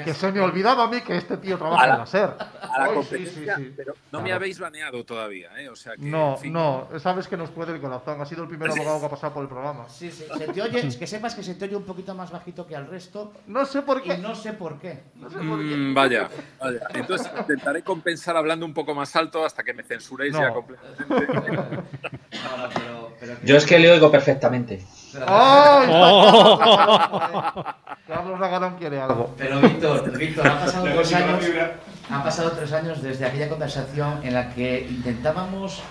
Que 0.05 0.15
se 0.15 0.33
me 0.33 0.41
olvidaba 0.41 0.85
a 0.85 0.89
mí 0.89 1.01
que 1.01 1.17
este 1.17 1.37
tío 1.37 1.57
trabaja 1.59 1.85
en 1.93 1.99
la- 1.99 2.07
SER. 2.07 2.31
A 2.31 2.79
la 2.79 2.85
Ay, 2.85 2.89
sí, 2.91 2.95
competencia, 2.97 3.57
sí, 3.57 3.65
sí. 3.67 3.75
pero 3.77 3.95
no 4.11 4.19
me 4.19 4.25
Claro. 4.25 4.37
habéis 4.37 4.59
baneado 4.59 5.05
todavía, 5.05 5.51
¿eh? 5.61 5.69
O 5.69 5.77
sea 5.77 5.95
que, 5.95 6.03
No, 6.03 6.33
en 6.33 6.39
fin. 6.39 6.53
no, 6.53 6.89
sabes 6.99 7.29
que 7.29 7.37
nos 7.37 7.51
puede 7.51 7.73
el 7.73 7.81
corazón. 7.81 8.21
Ha 8.21 8.27
sido 8.27 8.43
el 8.43 8.49
primer 8.49 8.71
abogado 8.71 8.99
que 9.01 9.07
ha 9.07 9.11
pasado 9.11 9.33
por 9.35 9.43
el 9.45 9.49
programa. 9.49 9.89
Sí, 9.89 10.11
sí, 10.11 10.25
se 10.37 10.49
te 10.49 10.63
oye, 10.63 10.89
que 10.99 11.07
sepas 11.07 11.35
que 11.37 11.45
se 11.45 11.55
te 11.55 11.67
oye 11.67 11.77
un 11.77 11.85
poquito 11.85 12.15
más 12.17 12.33
bajito 12.33 12.67
que 12.67 12.75
al 12.75 12.89
resto 12.89 13.33
No 13.47 13.65
sé 13.65 13.83
por 13.83 13.99
y 13.99 14.03
qué. 14.09 14.19
no 14.19 14.35
sé 14.35 14.55
por 14.55 14.79
qué. 14.81 15.05
No 15.15 15.31
sé 15.31 15.37
por 15.39 15.59
qué. 15.59 15.77
Mm, 15.77 15.95
vaya, 15.95 16.29
vaya. 16.61 16.81
Entonces 16.95 17.31
intentaré 17.61 17.83
compensar 17.85 18.37
hablando 18.37 18.65
un 18.65 18.73
poco 18.75 18.95
más 18.95 19.15
alto 19.17 19.45
hasta 19.45 19.63
que 19.63 19.75
me 19.75 19.83
censuréis 19.83 20.33
No. 20.33 20.41
ya 20.41 20.51
completamente. 20.53 21.07
No, 22.33 22.57
no, 22.57 22.69
pero, 22.73 23.13
pero 23.21 23.35
Yo 23.45 23.57
es 23.57 23.67
que 23.67 23.79
le 23.79 23.91
oigo 23.93 24.11
perfectamente. 24.11 24.83
¡Ay! 25.27 25.89
Carlos 28.09 28.41
Lagarón 28.41 28.77
quiere 28.79 29.01
algo. 29.01 29.35
Pero 29.37 29.61
Víctor, 29.61 30.17
Víctor, 30.17 30.47
han 30.49 30.59
pasado 30.61 30.85
tres 30.95 31.13
años. 31.15 31.45
Han 32.09 32.23
pasado 32.23 32.51
tres 32.53 32.73
años 32.73 33.03
desde 33.03 33.27
aquella 33.27 33.49
conversación 33.49 34.21
en 34.23 34.35
la 34.35 34.51
que 34.55 34.87
intentábamos 34.89 35.83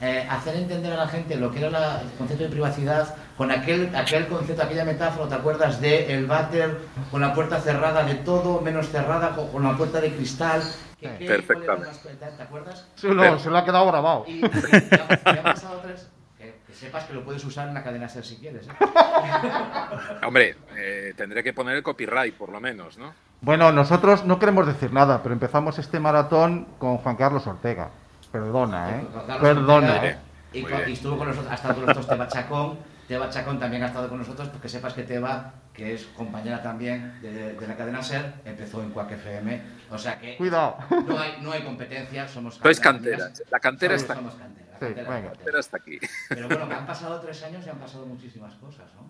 eh, 0.00 0.26
hacer 0.30 0.56
entender 0.56 0.92
a 0.92 0.96
la 0.96 1.08
gente 1.08 1.36
lo 1.36 1.50
que 1.50 1.58
era 1.58 1.70
la- 1.70 2.00
el 2.00 2.10
concepto 2.16 2.44
de 2.44 2.50
privacidad 2.50 3.14
con 3.36 3.50
aquel, 3.50 3.94
aquel 3.94 4.26
concepto, 4.28 4.62
aquella 4.62 4.84
metáfora, 4.84 5.28
¿te 5.28 5.34
acuerdas? 5.34 5.80
De 5.80 6.14
el 6.14 6.26
váter 6.26 6.78
con 7.10 7.20
la 7.20 7.34
puerta 7.34 7.60
cerrada 7.60 8.02
de 8.04 8.14
todo, 8.14 8.60
menos 8.60 8.88
cerrada, 8.88 9.34
con, 9.34 9.48
con 9.48 9.62
la 9.64 9.76
puerta 9.76 10.00
de 10.00 10.12
cristal. 10.12 10.62
Que- 11.00 11.18
Sí. 11.18 11.24
Perfectamente. 11.26 11.96
¿Te 12.02 12.14
te 12.14 12.42
acuerdas? 12.42 12.88
Sí, 12.96 13.08
no, 13.08 13.38
se 13.38 13.50
lo 13.50 13.56
ha 13.58 13.64
quedado 13.64 13.86
grabado. 13.86 14.24
Y, 14.26 14.32
y 14.32 14.40
ya, 14.40 15.08
ya 15.24 15.30
han 15.32 15.42
pasado 15.42 15.80
tres. 15.82 16.08
Que, 16.36 16.56
que 16.66 16.72
sepas 16.74 17.04
que 17.04 17.14
lo 17.14 17.24
puedes 17.24 17.44
usar 17.44 17.68
en 17.68 17.74
la 17.74 17.82
cadena 17.82 18.08
SER 18.08 18.24
si 18.24 18.36
quieres. 18.36 18.66
¿eh? 18.68 18.70
Hombre, 20.26 20.56
eh, 20.76 21.14
tendré 21.16 21.42
que 21.42 21.52
poner 21.52 21.76
el 21.76 21.82
copyright 21.82 22.34
por 22.34 22.50
lo 22.50 22.60
menos, 22.60 22.98
¿no? 22.98 23.12
Bueno, 23.40 23.70
nosotros 23.72 24.24
no 24.24 24.38
queremos 24.38 24.66
decir 24.66 24.92
nada, 24.92 25.22
pero 25.22 25.32
empezamos 25.32 25.78
este 25.78 26.00
maratón 26.00 26.66
con 26.78 26.98
Juan 26.98 27.16
Carlos 27.16 27.46
Ortega. 27.46 27.90
Perdona, 28.32 28.90
¿eh? 28.98 29.06
Perdona, 29.40 29.94
Ortega, 29.94 30.06
¿eh? 30.06 30.18
Y, 30.52 30.62
con- 30.62 30.88
y 30.88 30.92
estuvo 30.92 31.16
con 31.18 31.28
nosotros, 31.28 31.50
ha 31.52 31.54
estado 31.54 31.74
con 31.74 31.82
nosotros 31.86 32.08
Teba 32.08 32.28
Chacón. 32.28 32.78
Teba 33.08 33.30
Chacón 33.30 33.58
también 33.58 33.82
ha 33.82 33.86
estado 33.86 34.08
con 34.08 34.18
nosotros, 34.18 34.48
porque 34.50 34.68
sepas 34.68 34.92
que 34.92 35.02
Teba, 35.02 35.54
que 35.72 35.94
es 35.94 36.04
compañera 36.08 36.62
también 36.62 37.18
de, 37.22 37.54
de 37.54 37.66
la 37.66 37.74
cadena 37.76 38.02
SER, 38.02 38.34
empezó 38.44 38.82
en 38.82 38.90
Quack 38.90 39.12
FM. 39.12 39.62
O 39.90 39.96
sea 39.98 40.18
que 40.20 40.36
Cuidado. 40.36 40.76
no 41.06 41.18
hay, 41.18 41.38
no 41.40 41.50
hay 41.52 41.62
competencia, 41.62 42.28
somos 42.28 42.56
Sois 42.56 42.78
cantera. 42.78 43.30
La 43.50 43.60
cantera 43.60 43.94
Somos- 43.94 44.02
está, 44.02 44.14
somos 44.14 44.34
cantera, 44.34 44.66
la 44.72 44.78
Sí, 44.78 44.94
cantera, 44.94 45.10
venga. 45.42 45.58
está 45.58 45.76
aquí. 45.78 45.98
Pero 46.28 46.48
bueno, 46.48 46.68
que 46.68 46.74
han 46.74 46.86
pasado 46.86 47.18
tres 47.20 47.42
años 47.42 47.64
y 47.66 47.70
han 47.70 47.78
pasado 47.78 48.04
muchísimas 48.06 48.54
cosas, 48.56 48.94
¿no? 48.94 49.08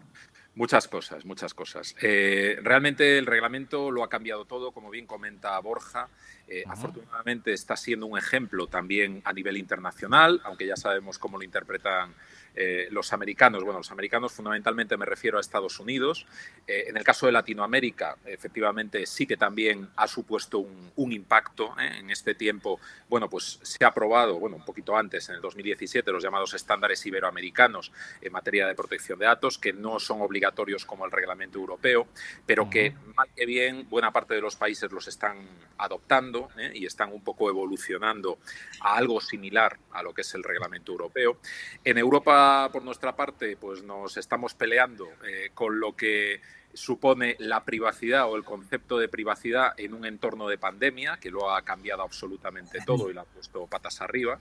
Muchas 0.54 0.88
cosas, 0.88 1.24
muchas 1.24 1.54
cosas. 1.54 1.94
Eh, 2.02 2.58
realmente 2.62 3.18
el 3.18 3.26
reglamento 3.26 3.90
lo 3.92 4.02
ha 4.02 4.08
cambiado 4.08 4.44
todo, 4.44 4.72
como 4.72 4.90
bien 4.90 5.06
comenta 5.06 5.58
Borja. 5.60 6.08
Eh, 6.48 6.64
afortunadamente 6.66 7.52
está 7.52 7.76
siendo 7.76 8.06
un 8.06 8.18
ejemplo 8.18 8.66
también 8.66 9.22
a 9.24 9.32
nivel 9.32 9.56
internacional, 9.56 10.40
aunque 10.44 10.66
ya 10.66 10.74
sabemos 10.76 11.18
cómo 11.18 11.38
lo 11.38 11.44
interpretan 11.44 12.12
eh, 12.54 12.88
los 12.90 13.12
americanos. 13.12 13.62
Bueno, 13.62 13.78
los 13.78 13.90
americanos 13.90 14.32
fundamentalmente 14.32 14.96
me 14.96 15.06
refiero 15.06 15.38
a 15.38 15.40
Estados 15.40 15.78
Unidos. 15.80 16.26
Eh, 16.66 16.84
en 16.88 16.96
el 16.96 17.04
caso 17.04 17.26
de 17.26 17.32
Latinoamérica, 17.32 18.16
efectivamente 18.24 19.06
sí 19.06 19.26
que 19.26 19.36
también 19.36 19.88
ha 19.96 20.08
supuesto 20.08 20.58
un, 20.58 20.92
un 20.96 21.12
impacto 21.12 21.74
¿eh? 21.78 21.98
en 21.98 22.10
este 22.10 22.34
tiempo. 22.34 22.80
Bueno, 23.08 23.28
pues 23.28 23.58
se 23.62 23.84
ha 23.84 23.88
aprobado, 23.88 24.38
bueno, 24.38 24.56
un 24.56 24.64
poquito 24.64 24.96
antes, 24.96 25.28
en 25.28 25.36
el 25.36 25.40
2017, 25.40 26.10
los 26.10 26.22
llamados 26.22 26.54
estándares 26.54 27.04
iberoamericanos 27.06 27.92
en 28.20 28.32
materia 28.32 28.66
de 28.66 28.74
protección 28.74 29.18
de 29.18 29.26
datos, 29.26 29.58
que 29.58 29.72
no 29.72 29.98
son 30.00 30.20
obligatorios 30.20 30.84
como 30.84 31.04
el 31.04 31.12
reglamento 31.12 31.58
europeo, 31.58 32.08
pero 32.46 32.68
que 32.68 32.94
mal 33.14 33.28
que 33.34 33.46
bien 33.46 33.88
buena 33.88 34.12
parte 34.12 34.34
de 34.34 34.40
los 34.40 34.56
países 34.56 34.90
los 34.92 35.08
están 35.08 35.38
adoptando 35.78 36.50
¿eh? 36.58 36.72
y 36.74 36.86
están 36.86 37.12
un 37.12 37.22
poco 37.22 37.48
evolucionando 37.48 38.38
a 38.80 38.96
algo 38.96 39.20
similar 39.20 39.78
a 39.92 40.02
lo 40.02 40.12
que 40.12 40.22
es 40.22 40.34
el 40.34 40.42
reglamento 40.42 40.92
europeo. 40.92 41.38
En 41.84 41.98
Europa, 41.98 42.37
por 42.72 42.82
nuestra 42.82 43.14
parte, 43.14 43.56
pues 43.56 43.82
nos 43.82 44.16
estamos 44.16 44.54
peleando 44.54 45.08
eh, 45.26 45.50
con 45.54 45.80
lo 45.80 45.94
que 45.94 46.40
supone 46.74 47.36
la 47.38 47.64
privacidad 47.64 48.30
o 48.30 48.36
el 48.36 48.44
concepto 48.44 48.98
de 48.98 49.08
privacidad 49.08 49.72
en 49.78 49.94
un 49.94 50.04
entorno 50.04 50.48
de 50.48 50.58
pandemia 50.58 51.18
que 51.20 51.30
lo 51.30 51.50
ha 51.50 51.62
cambiado 51.62 52.02
absolutamente 52.02 52.78
todo 52.84 53.10
y 53.10 53.14
lo 53.14 53.22
ha 53.22 53.24
puesto 53.24 53.66
patas 53.66 54.00
arriba. 54.00 54.38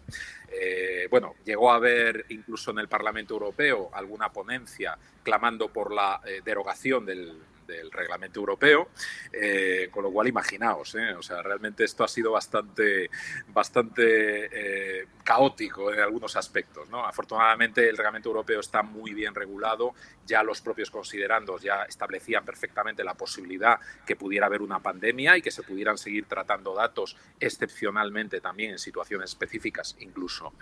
Eh, 0.51 1.07
bueno, 1.09 1.35
llegó 1.45 1.71
a 1.71 1.75
haber 1.75 2.25
incluso 2.29 2.71
en 2.71 2.79
el 2.79 2.87
Parlamento 2.87 3.33
Europeo 3.33 3.89
alguna 3.93 4.31
ponencia 4.31 4.97
clamando 5.23 5.69
por 5.69 5.93
la 5.93 6.21
eh, 6.25 6.41
derogación 6.43 7.05
del, 7.05 7.37
del 7.67 7.91
reglamento 7.91 8.39
europeo, 8.39 8.89
eh, 9.31 9.89
con 9.91 10.03
lo 10.03 10.11
cual 10.11 10.27
imaginaos, 10.27 10.95
¿eh? 10.95 11.13
o 11.13 11.21
sea, 11.21 11.41
realmente 11.41 11.83
esto 11.83 12.03
ha 12.03 12.07
sido 12.07 12.31
bastante, 12.31 13.09
bastante 13.49 15.01
eh, 15.01 15.07
caótico 15.23 15.93
en 15.93 15.99
algunos 15.99 16.35
aspectos. 16.35 16.89
¿no? 16.89 17.05
Afortunadamente 17.05 17.87
el 17.87 17.97
reglamento 17.97 18.29
europeo 18.29 18.61
está 18.61 18.81
muy 18.81 19.13
bien 19.13 19.35
regulado, 19.35 19.93
ya 20.25 20.41
los 20.43 20.61
propios 20.61 20.89
considerandos 20.89 21.61
ya 21.61 21.83
establecían 21.83 22.45
perfectamente 22.45 23.03
la 23.03 23.13
posibilidad 23.13 23.79
que 24.05 24.15
pudiera 24.15 24.45
haber 24.45 24.61
una 24.61 24.79
pandemia 24.79 25.37
y 25.37 25.41
que 25.41 25.51
se 25.51 25.63
pudieran 25.63 25.97
seguir 25.97 26.25
tratando 26.25 26.73
datos 26.73 27.17
excepcionalmente 27.39 28.39
también 28.41 28.71
en 28.71 28.79
situaciones 28.79 29.31
específicas, 29.31 29.95
incluso 29.99 30.53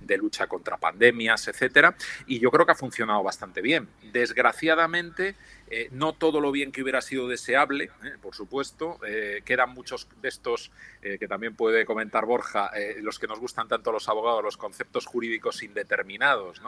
de 0.00 0.16
lucha 0.16 0.46
contra 0.46 0.76
pandemias, 0.76 1.48
etcétera. 1.48 1.96
Y 2.26 2.38
yo 2.38 2.50
creo 2.50 2.66
que 2.66 2.72
ha 2.72 2.76
funcionado 2.76 3.22
bastante 3.22 3.60
bien. 3.60 3.88
Desgraciadamente, 4.12 5.36
eh, 5.68 5.88
no 5.92 6.12
todo 6.12 6.40
lo 6.40 6.52
bien 6.52 6.72
que 6.72 6.82
hubiera 6.82 7.00
sido 7.00 7.26
deseable, 7.26 7.90
eh, 8.04 8.12
por 8.20 8.34
supuesto. 8.34 8.98
Eh, 9.06 9.42
quedan 9.44 9.70
muchos 9.70 10.08
de 10.20 10.28
estos 10.28 10.70
que 11.04 11.28
también 11.28 11.54
puede 11.54 11.84
comentar 11.84 12.24
Borja, 12.24 12.70
los 13.02 13.18
que 13.18 13.26
nos 13.26 13.38
gustan 13.38 13.68
tanto 13.68 13.92
los 13.92 14.08
abogados, 14.08 14.42
los 14.42 14.56
conceptos 14.56 15.04
jurídicos 15.04 15.62
indeterminados, 15.62 16.62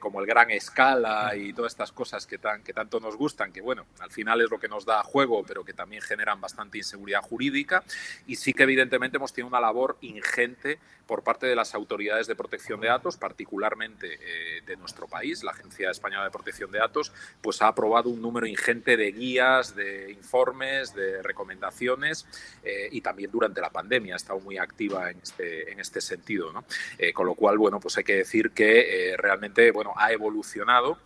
como 0.00 0.20
el 0.20 0.26
gran 0.26 0.50
escala 0.50 1.36
y 1.36 1.52
todas 1.52 1.72
estas 1.72 1.92
cosas 1.92 2.26
que, 2.26 2.38
tan, 2.38 2.62
que 2.62 2.72
tanto 2.72 2.98
nos 2.98 3.14
gustan, 3.14 3.52
que 3.52 3.60
bueno, 3.60 3.84
al 4.00 4.10
final 4.10 4.40
es 4.40 4.50
lo 4.50 4.58
que 4.58 4.68
nos 4.68 4.86
da 4.86 5.02
juego, 5.02 5.44
pero 5.44 5.66
que 5.66 5.74
también 5.74 6.00
generan 6.00 6.40
bastante 6.40 6.78
inseguridad 6.78 7.20
jurídica. 7.20 7.84
Y 8.26 8.36
sí 8.36 8.54
que 8.54 8.62
evidentemente 8.62 9.18
hemos 9.18 9.34
tenido 9.34 9.48
una 9.48 9.60
labor 9.60 9.98
ingente 10.00 10.78
por 11.06 11.22
parte 11.22 11.46
de 11.46 11.54
las 11.54 11.74
autoridades 11.74 12.26
de 12.26 12.36
protección 12.36 12.80
de 12.80 12.88
datos, 12.88 13.18
particularmente 13.18 14.18
de 14.64 14.76
nuestro 14.76 15.06
país, 15.06 15.44
la 15.44 15.50
Agencia 15.52 15.90
Española 15.90 16.24
de 16.24 16.30
Protección 16.30 16.70
de 16.70 16.78
Datos, 16.78 17.12
pues 17.42 17.60
ha 17.60 17.68
aprobado 17.68 17.85
un 17.86 18.20
número 18.20 18.46
ingente 18.46 18.96
de 18.96 19.12
guías, 19.12 19.74
de 19.74 20.12
informes, 20.12 20.94
de 20.94 21.22
recomendaciones 21.22 22.26
eh, 22.62 22.88
y 22.90 23.00
también 23.00 23.30
durante 23.30 23.60
la 23.60 23.70
pandemia 23.70 24.14
ha 24.14 24.16
estado 24.16 24.40
muy 24.40 24.58
activa 24.58 25.10
en 25.10 25.18
este, 25.22 25.72
en 25.72 25.80
este 25.80 26.00
sentido. 26.00 26.52
Eh, 26.98 27.12
con 27.12 27.26
lo 27.26 27.34
cual, 27.34 27.58
bueno, 27.58 27.80
pues 27.80 27.96
hay 27.98 28.04
que 28.04 28.16
decir 28.16 28.50
que 28.50 29.12
eh, 29.12 29.16
realmente 29.16 29.70
bueno, 29.70 29.94
ha 29.96 30.12
evolucionado. 30.12 30.98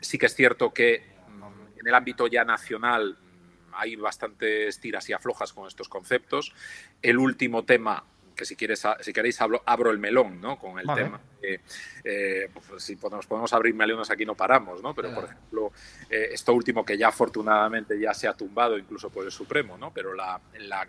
Sí 0.00 0.18
que 0.18 0.26
es 0.26 0.34
cierto 0.34 0.72
que 0.72 1.04
mm, 1.28 1.80
en 1.80 1.86
el 1.86 1.94
ámbito 1.94 2.26
ya 2.26 2.44
nacional 2.44 3.18
hay 3.72 3.96
bastantes 3.96 4.80
tiras 4.80 5.08
y 5.08 5.12
aflojas 5.12 5.52
con 5.52 5.66
estos 5.66 5.88
conceptos. 5.88 6.52
El 7.02 7.18
último 7.18 7.64
tema 7.64 8.04
que 8.36 8.44
si 8.44 8.54
quieres 8.54 8.82
si 9.00 9.12
queréis 9.12 9.40
hablo, 9.40 9.62
abro 9.66 9.90
el 9.90 9.98
melón 9.98 10.40
¿no? 10.40 10.58
con 10.58 10.78
el 10.78 10.86
Vale. 10.86 11.02
tema 11.02 11.20
eh, 11.42 11.60
eh, 12.04 12.48
pues, 12.68 12.82
si 12.82 12.96
podemos, 12.96 13.26
podemos 13.26 13.52
abrir 13.52 13.74
melones 13.74 14.10
aquí 14.10 14.24
no 14.24 14.34
paramos 14.34 14.82
¿no? 14.82 14.94
pero 14.94 15.12
por 15.14 15.24
ejemplo 15.24 15.72
eh, 16.10 16.28
esto 16.32 16.52
último 16.52 16.84
que 16.84 16.96
ya 16.96 17.08
afortunadamente 17.08 17.98
ya 17.98 18.14
se 18.14 18.28
ha 18.28 18.34
tumbado 18.34 18.78
incluso 18.78 19.10
por 19.10 19.24
el 19.24 19.32
Supremo 19.32 19.76
¿no? 19.78 19.92
pero 19.92 20.14
la, 20.14 20.40
la 20.60 20.86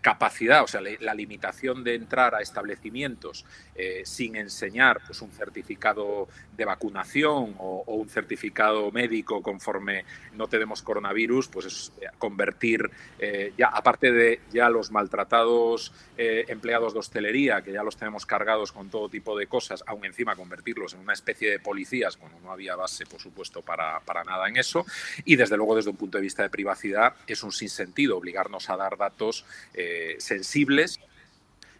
capacidad, 0.00 0.62
o 0.62 0.66
sea, 0.66 0.80
la, 0.80 1.14
limitación 1.14 1.84
de 1.84 1.94
entrar 1.94 2.34
a 2.34 2.40
establecimientos 2.40 3.44
eh, 3.74 4.02
sin 4.04 4.36
enseñar 4.36 5.00
pues, 5.06 5.20
un 5.22 5.30
certificado 5.30 6.28
de 6.60 6.64
vacunación 6.66 7.54
o, 7.58 7.84
un 7.86 8.08
certificado 8.08 8.90
médico 8.92 9.42
conforme 9.42 10.04
no 10.34 10.46
tenemos 10.46 10.82
coronavirus, 10.82 11.48
pues 11.48 11.66
es 11.66 11.92
eh, 12.00 12.06
convertir 12.18 12.90
eh, 13.18 13.52
ya, 13.56 13.68
aparte 13.68 14.12
de 14.12 14.40
ya 14.52 14.68
los 14.68 14.90
maltratados 14.90 15.92
eh, 16.18 16.44
empleados 16.48 16.92
de 16.92 16.98
hostelería, 16.98 17.62
que 17.62 17.72
ya 17.72 17.82
los 17.82 17.96
tenemos 17.96 18.26
cargados 18.26 18.72
con 18.72 18.90
todo 18.90 19.08
tipo 19.08 19.38
de 19.38 19.46
cosas, 19.46 19.82
aún 19.86 20.04
encima 20.04 20.36
convertirlos 20.36 20.92
en 20.92 21.00
una 21.00 21.14
especie 21.14 21.50
de 21.50 21.58
policías, 21.58 22.18
cuando 22.18 22.38
no 22.40 22.52
había 22.52 22.76
base, 22.76 23.06
por 23.06 23.20
supuesto, 23.20 23.62
para, 23.62 24.00
para 24.00 24.22
nada 24.24 24.46
en 24.46 24.58
eso. 24.58 24.84
Y 25.24 25.36
desde 25.36 25.56
luego, 25.56 25.76
desde 25.76 25.90
un 25.90 25.96
punto 25.96 26.18
de 26.18 26.22
vista 26.22 26.42
de 26.42 26.50
privacidad, 26.50 27.14
es 27.26 27.42
un 27.42 27.52
sinsentido 27.52 28.18
obligarnos 28.18 28.68
a 28.68 28.76
dar 28.76 28.98
datos 28.98 29.29
eh, 29.74 30.16
sensibles 30.18 30.98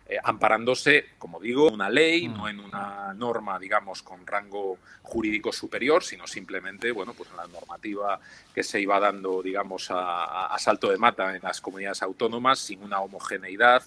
eh, 0.09 0.17
amparándose, 0.25 1.07
como 1.19 1.39
digo, 1.39 1.69
en 1.69 1.75
una 1.75 1.89
ley, 1.89 2.27
no 2.27 2.49
en 2.49 2.59
una 2.59 3.15
norma, 3.15 3.59
digamos, 3.61 4.03
con 4.03 4.27
rango 4.27 4.79
jurídico 5.03 5.53
superior, 5.53 6.03
sino 6.03 6.27
simplemente, 6.27 6.91
bueno, 6.91 7.15
pues 7.15 7.31
en 7.31 7.37
la 7.37 7.47
normativa 7.47 8.19
que 8.53 8.65
se 8.65 8.81
iba 8.81 8.99
dando, 8.99 9.41
digamos, 9.41 9.89
a, 9.91 10.47
a 10.47 10.59
salto 10.59 10.91
de 10.91 10.97
mata 10.99 11.37
en 11.37 11.43
las 11.43 11.61
comunidades 11.61 12.03
autónomas, 12.03 12.59
sin 12.59 12.83
una 12.83 12.99
homogeneidad. 13.01 13.85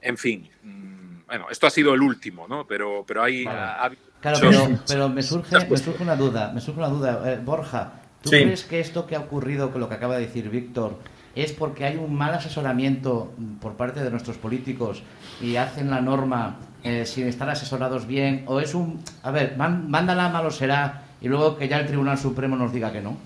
En 0.00 0.16
fin, 0.16 0.48
mm, 0.62 1.26
bueno, 1.26 1.46
esto 1.50 1.66
ha 1.66 1.70
sido 1.70 1.92
el 1.92 2.00
último, 2.00 2.48
¿no? 2.48 2.66
Pero, 2.66 3.04
pero 3.06 3.22
hay... 3.22 3.44
ha- 3.46 3.84
ha- 3.86 3.92
Claro, 4.20 4.38
pero, 4.40 4.80
pero 4.88 5.08
me, 5.10 5.22
surge, 5.22 5.64
me 5.68 5.76
surge 5.76 6.02
una 6.02 6.16
duda, 6.16 6.50
me 6.52 6.60
surge 6.60 6.80
una 6.80 6.88
duda. 6.88 7.22
Eh, 7.32 7.38
Borja, 7.44 7.92
¿tú 8.22 8.30
Sí. 8.30 8.42
crees 8.42 8.64
que 8.64 8.80
esto 8.80 9.06
que 9.06 9.14
ha 9.14 9.20
ocurrido, 9.20 9.70
con 9.70 9.80
lo 9.80 9.88
que 9.88 9.94
acaba 9.94 10.16
de 10.16 10.26
decir 10.26 10.48
Víctor, 10.50 10.98
es 11.42 11.52
porque 11.52 11.84
hay 11.84 11.96
un 11.96 12.14
mal 12.14 12.34
asesoramiento 12.34 13.32
por 13.60 13.74
parte 13.74 14.02
de 14.02 14.10
nuestros 14.10 14.36
políticos 14.36 15.02
y 15.40 15.56
hacen 15.56 15.90
la 15.90 16.00
norma 16.00 16.58
eh, 16.82 17.04
sin 17.06 17.26
estar 17.28 17.48
asesorados 17.48 18.06
bien? 18.06 18.44
¿O 18.46 18.60
es 18.60 18.74
un, 18.74 19.02
a 19.22 19.30
ver, 19.30 19.56
man- 19.56 19.88
mándala, 19.90 20.28
malo 20.28 20.50
será, 20.50 21.02
y 21.20 21.28
luego 21.28 21.56
que 21.56 21.68
ya 21.68 21.78
el 21.78 21.86
Tribunal 21.86 22.18
Supremo 22.18 22.56
nos 22.56 22.72
diga 22.72 22.92
que 22.92 23.00
no? 23.00 23.16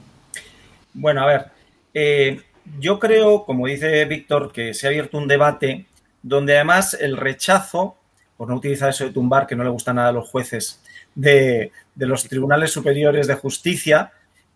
Bueno, 0.94 1.22
a 1.22 1.26
ver, 1.26 1.46
eh, 1.94 2.40
yo 2.78 2.98
creo, 2.98 3.44
como 3.44 3.66
dice 3.66 4.04
Víctor, 4.04 4.52
que 4.52 4.74
se 4.74 4.86
ha 4.86 4.90
abierto 4.90 5.18
un 5.18 5.28
debate 5.28 5.86
donde 6.22 6.54
además 6.54 6.94
el 7.00 7.16
rechazo, 7.16 7.96
por 8.36 8.48
no 8.48 8.56
utilizar 8.56 8.90
eso 8.90 9.04
de 9.04 9.10
tumbar, 9.10 9.46
que 9.46 9.56
no 9.56 9.64
le 9.64 9.70
gusta 9.70 9.92
nada 9.92 10.08
a 10.08 10.12
los 10.12 10.28
jueces, 10.28 10.82
de, 11.14 11.72
de 11.94 12.06
los 12.06 12.28
tribunales 12.28 12.70
superiores 12.70 13.26
de 13.26 13.34
justicia, 13.34 14.12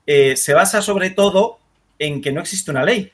eh, 0.07 0.37
se 0.37 0.55
basa 0.55 0.83
sobre 0.83 1.11
todo 1.11 1.59
en 1.99 2.21
que 2.21 2.33
no 2.33 2.41
existe 2.41 2.71
una 2.71 2.85
ley, 2.85 3.13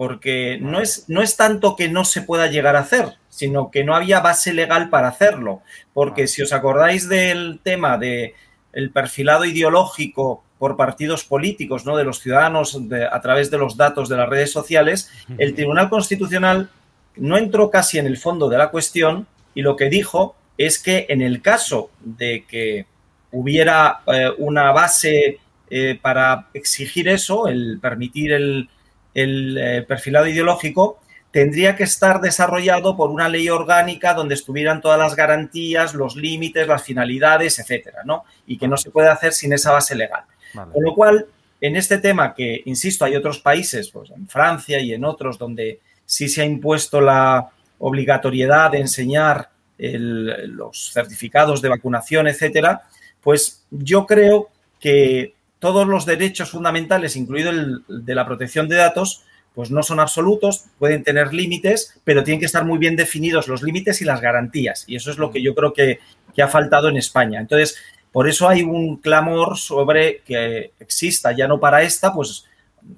porque 0.00 0.56
no 0.62 0.80
es, 0.80 1.04
no 1.08 1.20
es 1.20 1.36
tanto 1.36 1.76
que 1.76 1.90
no 1.90 2.06
se 2.06 2.22
pueda 2.22 2.46
llegar 2.46 2.74
a 2.74 2.78
hacer, 2.80 3.16
sino 3.28 3.70
que 3.70 3.84
no 3.84 3.94
había 3.94 4.20
base 4.20 4.54
legal 4.54 4.88
para 4.88 5.08
hacerlo, 5.08 5.60
porque 5.92 6.26
si 6.26 6.40
os 6.40 6.54
acordáis 6.54 7.06
del 7.06 7.60
tema 7.62 7.98
de 7.98 8.34
el 8.72 8.92
perfilado 8.92 9.44
ideológico 9.44 10.42
por 10.58 10.78
partidos 10.78 11.24
políticos, 11.24 11.84
¿no? 11.84 11.98
De 11.98 12.04
los 12.04 12.20
ciudadanos 12.20 12.88
de- 12.88 13.04
a 13.04 13.20
través 13.20 13.50
de 13.50 13.58
los 13.58 13.76
datos 13.76 14.08
de 14.08 14.16
las 14.16 14.26
redes 14.30 14.50
sociales, 14.50 15.10
el 15.36 15.54
Tribunal 15.54 15.90
Constitucional 15.90 16.70
no 17.16 17.36
entró 17.36 17.68
casi 17.70 17.98
en 17.98 18.06
el 18.06 18.16
fondo 18.16 18.48
de 18.48 18.56
la 18.56 18.70
cuestión 18.70 19.26
y 19.54 19.60
lo 19.60 19.76
que 19.76 19.90
dijo 19.90 20.34
es 20.56 20.78
que 20.78 21.04
en 21.10 21.20
el 21.20 21.42
caso 21.42 21.90
de 22.00 22.46
que 22.48 22.86
hubiera 23.32 24.00
eh, 24.06 24.30
una 24.38 24.72
base 24.72 25.40
eh, 25.68 25.98
para 26.00 26.48
exigir 26.54 27.06
eso, 27.06 27.48
el 27.48 27.78
permitir 27.82 28.32
el, 28.32 28.70
el, 29.14 29.58
eh, 29.58 29.82
perfilado 29.82 30.26
ideológico, 30.26 30.98
tendría 31.30 31.76
que 31.76 31.84
estar 31.84 32.20
desarrollado 32.20 32.96
por 32.96 33.10
una 33.10 33.28
ley 33.28 33.48
orgánica 33.48 34.14
donde 34.14 34.34
estuvieran 34.34 34.80
todas 34.80 34.98
las 34.98 35.14
garantías, 35.14 35.94
los 35.94 36.16
límites, 36.16 36.66
las 36.66 36.82
finalidades, 36.82 37.58
etcétera, 37.58 37.98
¿no? 38.04 38.24
Y 38.46 38.58
que 38.58 38.66
no 38.66 38.76
se 38.76 38.90
puede 38.90 39.08
hacer 39.08 39.32
sin 39.32 39.52
esa 39.52 39.70
base 39.72 39.94
legal. 39.94 40.24
Vale. 40.54 40.72
Con 40.72 40.82
lo 40.82 40.94
cual, 40.94 41.26
en 41.60 41.76
este 41.76 41.98
tema 41.98 42.34
que, 42.34 42.62
insisto, 42.64 43.04
hay 43.04 43.14
otros 43.14 43.38
países, 43.38 43.90
pues 43.90 44.10
en 44.10 44.26
Francia 44.26 44.80
y 44.80 44.92
en 44.92 45.04
otros, 45.04 45.38
donde 45.38 45.80
sí 46.04 46.28
se 46.28 46.42
ha 46.42 46.44
impuesto 46.44 47.00
la 47.00 47.50
obligatoriedad 47.78 48.72
de 48.72 48.78
enseñar 48.78 49.50
el- 49.78 50.50
los 50.56 50.90
certificados 50.92 51.62
de 51.62 51.68
vacunación, 51.68 52.26
etcétera, 52.26 52.82
pues 53.20 53.64
yo 53.70 54.04
creo 54.04 54.48
que 54.80 55.34
todos 55.60 55.86
los 55.86 56.06
derechos 56.06 56.50
fundamentales, 56.50 57.14
incluido 57.14 57.50
el 57.50 57.84
de 57.86 58.14
la 58.14 58.26
protección 58.26 58.68
de 58.68 58.76
datos, 58.76 59.22
pues 59.54 59.70
no 59.70 59.82
son 59.82 60.00
absolutos, 60.00 60.64
pueden 60.78 61.04
tener 61.04 61.32
límites, 61.32 62.00
pero 62.02 62.24
tienen 62.24 62.40
que 62.40 62.46
estar 62.46 62.64
muy 62.64 62.78
bien 62.78 62.96
definidos 62.96 63.46
los 63.46 63.62
límites 63.62 64.00
y 64.00 64.04
las 64.04 64.20
garantías. 64.20 64.84
Y 64.86 64.96
eso 64.96 65.10
es 65.10 65.18
lo 65.18 65.30
que 65.30 65.42
yo 65.42 65.54
creo 65.54 65.72
que, 65.72 66.00
que 66.34 66.42
ha 66.42 66.48
faltado 66.48 66.88
en 66.88 66.96
España. 66.96 67.40
Entonces, 67.40 67.76
por 68.12 68.28
eso 68.28 68.48
hay 68.48 68.62
un 68.62 68.96
clamor 68.96 69.56
sobre 69.56 70.22
que 70.24 70.72
exista, 70.80 71.32
ya 71.32 71.46
no 71.46 71.60
para 71.60 71.82
esta, 71.82 72.12
pues 72.12 72.46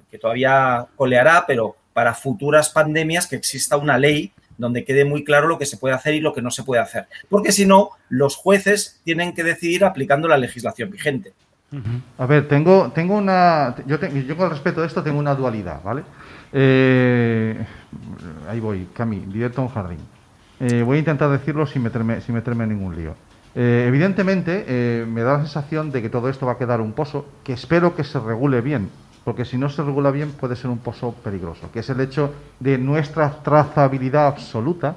que 0.09 0.17
todavía 0.17 0.87
coleará, 0.95 1.45
pero 1.45 1.75
para 1.93 2.13
futuras 2.13 2.69
pandemias 2.69 3.27
que 3.27 3.35
exista 3.35 3.77
una 3.77 3.97
ley 3.97 4.31
donde 4.57 4.85
quede 4.85 5.05
muy 5.05 5.23
claro 5.23 5.47
lo 5.47 5.57
que 5.57 5.65
se 5.65 5.77
puede 5.77 5.95
hacer 5.95 6.13
y 6.13 6.19
lo 6.19 6.33
que 6.33 6.41
no 6.41 6.51
se 6.51 6.63
puede 6.63 6.81
hacer. 6.81 7.07
Porque 7.29 7.51
si 7.51 7.65
no, 7.65 7.91
los 8.09 8.35
jueces 8.35 9.01
tienen 9.03 9.33
que 9.33 9.43
decidir 9.43 9.83
aplicando 9.83 10.27
la 10.27 10.37
legislación 10.37 10.91
vigente. 10.91 11.33
A 12.17 12.25
ver, 12.25 12.47
tengo, 12.47 12.91
tengo 12.93 13.15
una. 13.15 13.75
Yo, 13.87 13.99
te- 13.99 14.25
yo 14.25 14.37
con 14.37 14.49
respecto 14.49 14.81
a 14.81 14.85
esto 14.85 15.01
tengo 15.03 15.19
una 15.19 15.33
dualidad, 15.35 15.81
¿vale? 15.83 16.03
Eh, 16.51 17.65
ahí 18.49 18.59
voy, 18.59 18.85
Cami, 18.93 19.19
directo 19.27 19.61
a 19.61 19.65
un 19.65 19.69
jardín. 19.71 19.99
Eh, 20.59 20.83
voy 20.85 20.97
a 20.97 20.99
intentar 20.99 21.29
decirlo 21.29 21.65
sin 21.65 21.81
meterme, 21.81 22.21
sin 22.21 22.35
meterme 22.35 22.63
en 22.65 22.69
ningún 22.71 22.95
lío. 22.95 23.15
Eh, 23.55 23.85
evidentemente, 23.87 24.65
eh, 24.67 25.05
me 25.07 25.21
da 25.21 25.33
la 25.33 25.39
sensación 25.39 25.91
de 25.91 26.01
que 26.01 26.09
todo 26.09 26.29
esto 26.29 26.45
va 26.45 26.53
a 26.53 26.57
quedar 26.57 26.81
un 26.81 26.93
pozo 26.93 27.25
que 27.43 27.53
espero 27.53 27.95
que 27.95 28.03
se 28.03 28.19
regule 28.19 28.61
bien, 28.61 28.89
porque 29.23 29.45
si 29.45 29.57
no 29.57 29.69
se 29.69 29.83
regula 29.83 30.11
bien 30.11 30.31
puede 30.31 30.55
ser 30.55 30.69
un 30.69 30.79
pozo 30.79 31.13
peligroso, 31.23 31.71
que 31.71 31.79
es 31.79 31.89
el 31.89 31.99
hecho 32.01 32.33
de 32.59 32.77
nuestra 32.77 33.41
trazabilidad 33.43 34.27
absoluta 34.27 34.95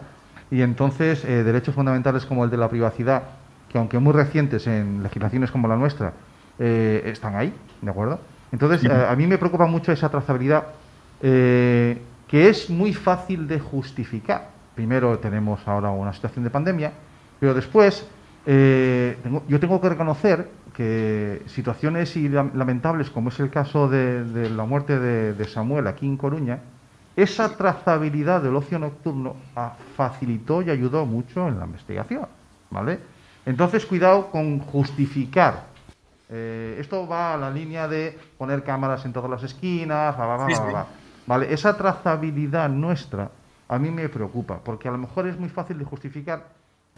y 0.50 0.62
entonces 0.62 1.24
eh, 1.24 1.42
derechos 1.42 1.74
fundamentales 1.74 2.24
como 2.26 2.44
el 2.44 2.50
de 2.50 2.56
la 2.56 2.68
privacidad, 2.68 3.22
que 3.68 3.78
aunque 3.78 3.98
muy 3.98 4.12
recientes 4.12 4.66
en 4.66 5.02
legislaciones 5.02 5.50
como 5.50 5.68
la 5.68 5.76
nuestra, 5.76 6.12
eh, 6.58 7.02
están 7.06 7.34
ahí, 7.36 7.52
¿de 7.82 7.90
acuerdo? 7.90 8.20
Entonces, 8.52 8.82
eh, 8.84 9.06
a 9.08 9.14
mí 9.16 9.26
me 9.26 9.38
preocupa 9.38 9.66
mucho 9.66 9.92
esa 9.92 10.08
trazabilidad 10.08 10.64
eh, 11.20 11.98
que 12.28 12.48
es 12.48 12.70
muy 12.70 12.92
fácil 12.92 13.46
de 13.48 13.58
justificar. 13.60 14.48
Primero 14.74 15.18
tenemos 15.18 15.66
ahora 15.66 15.90
una 15.90 16.12
situación 16.12 16.44
de 16.44 16.50
pandemia, 16.50 16.92
pero 17.40 17.54
después 17.54 18.06
eh, 18.46 19.16
tengo- 19.22 19.42
yo 19.48 19.58
tengo 19.58 19.80
que 19.80 19.88
reconocer 19.88 20.48
que 20.74 21.42
situaciones 21.46 22.14
lamentables, 22.54 23.08
como 23.10 23.30
es 23.30 23.40
el 23.40 23.50
caso 23.50 23.88
de, 23.88 24.24
de 24.24 24.50
la 24.50 24.64
muerte 24.64 24.98
de, 25.00 25.32
de 25.32 25.44
Samuel 25.46 25.86
aquí 25.86 26.06
en 26.06 26.16
Coruña, 26.18 26.58
esa 27.16 27.56
trazabilidad 27.56 28.42
del 28.42 28.54
ocio 28.56 28.78
nocturno 28.78 29.36
facilitó 29.96 30.60
y 30.60 30.68
ayudó 30.70 31.06
mucho 31.06 31.48
en 31.48 31.58
la 31.58 31.64
investigación, 31.64 32.26
¿vale? 32.70 32.98
Entonces, 33.46 33.86
cuidado 33.86 34.26
con 34.30 34.58
justificar. 34.60 35.64
Eh, 36.28 36.76
esto 36.80 37.06
va 37.06 37.34
a 37.34 37.36
la 37.36 37.50
línea 37.50 37.86
de 37.86 38.18
poner 38.36 38.64
cámaras 38.64 39.04
en 39.04 39.12
todas 39.12 39.30
las 39.30 39.42
esquinas, 39.42 40.16
bla, 40.16 40.26
bla, 40.26 40.36
bla, 40.36 40.46
Sí, 40.46 40.54
bla, 40.54 40.64
sí. 40.64 40.70
bla. 40.70 40.86
¿Vale? 41.26 41.52
Esa 41.52 41.76
trazabilidad 41.76 42.68
nuestra 42.68 43.30
a 43.68 43.78
mí 43.78 43.90
me 43.90 44.08
preocupa, 44.08 44.58
porque 44.62 44.88
a 44.88 44.92
lo 44.92 44.98
mejor 44.98 45.26
es 45.26 45.38
muy 45.38 45.48
fácil 45.48 45.78
de 45.78 45.84
justificar. 45.84 46.44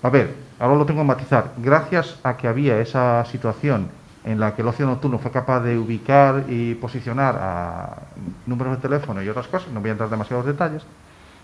A 0.03 0.11
ver, 0.11 0.35
ahora 0.59 0.77
lo 0.77 0.87
tengo 0.87 1.01
que 1.01 1.07
matizar. 1.07 1.53
Gracias 1.57 2.19
a 2.23 2.37
que 2.37 2.47
había 2.47 2.79
esa 2.79 3.25
situación 3.25 3.89
en 4.25 4.39
la 4.39 4.55
que 4.55 4.63
el 4.63 4.69
ocio 4.69 4.85
nocturno 4.87 5.19
fue 5.19 5.31
capaz 5.31 5.61
de 5.61 5.79
ubicar 5.79 6.45
y 6.49 6.75
posicionar 6.75 7.37
a 7.41 7.97
números 8.47 8.77
de 8.77 8.83
teléfono 8.83 9.23
y 9.23 9.29
otras 9.29 9.47
cosas, 9.49 9.71
no 9.73 9.81
voy 9.81 9.89
a 9.89 9.93
entrar 9.93 10.09
en 10.09 10.11
demasiados 10.11 10.45
detalles, 10.45 10.83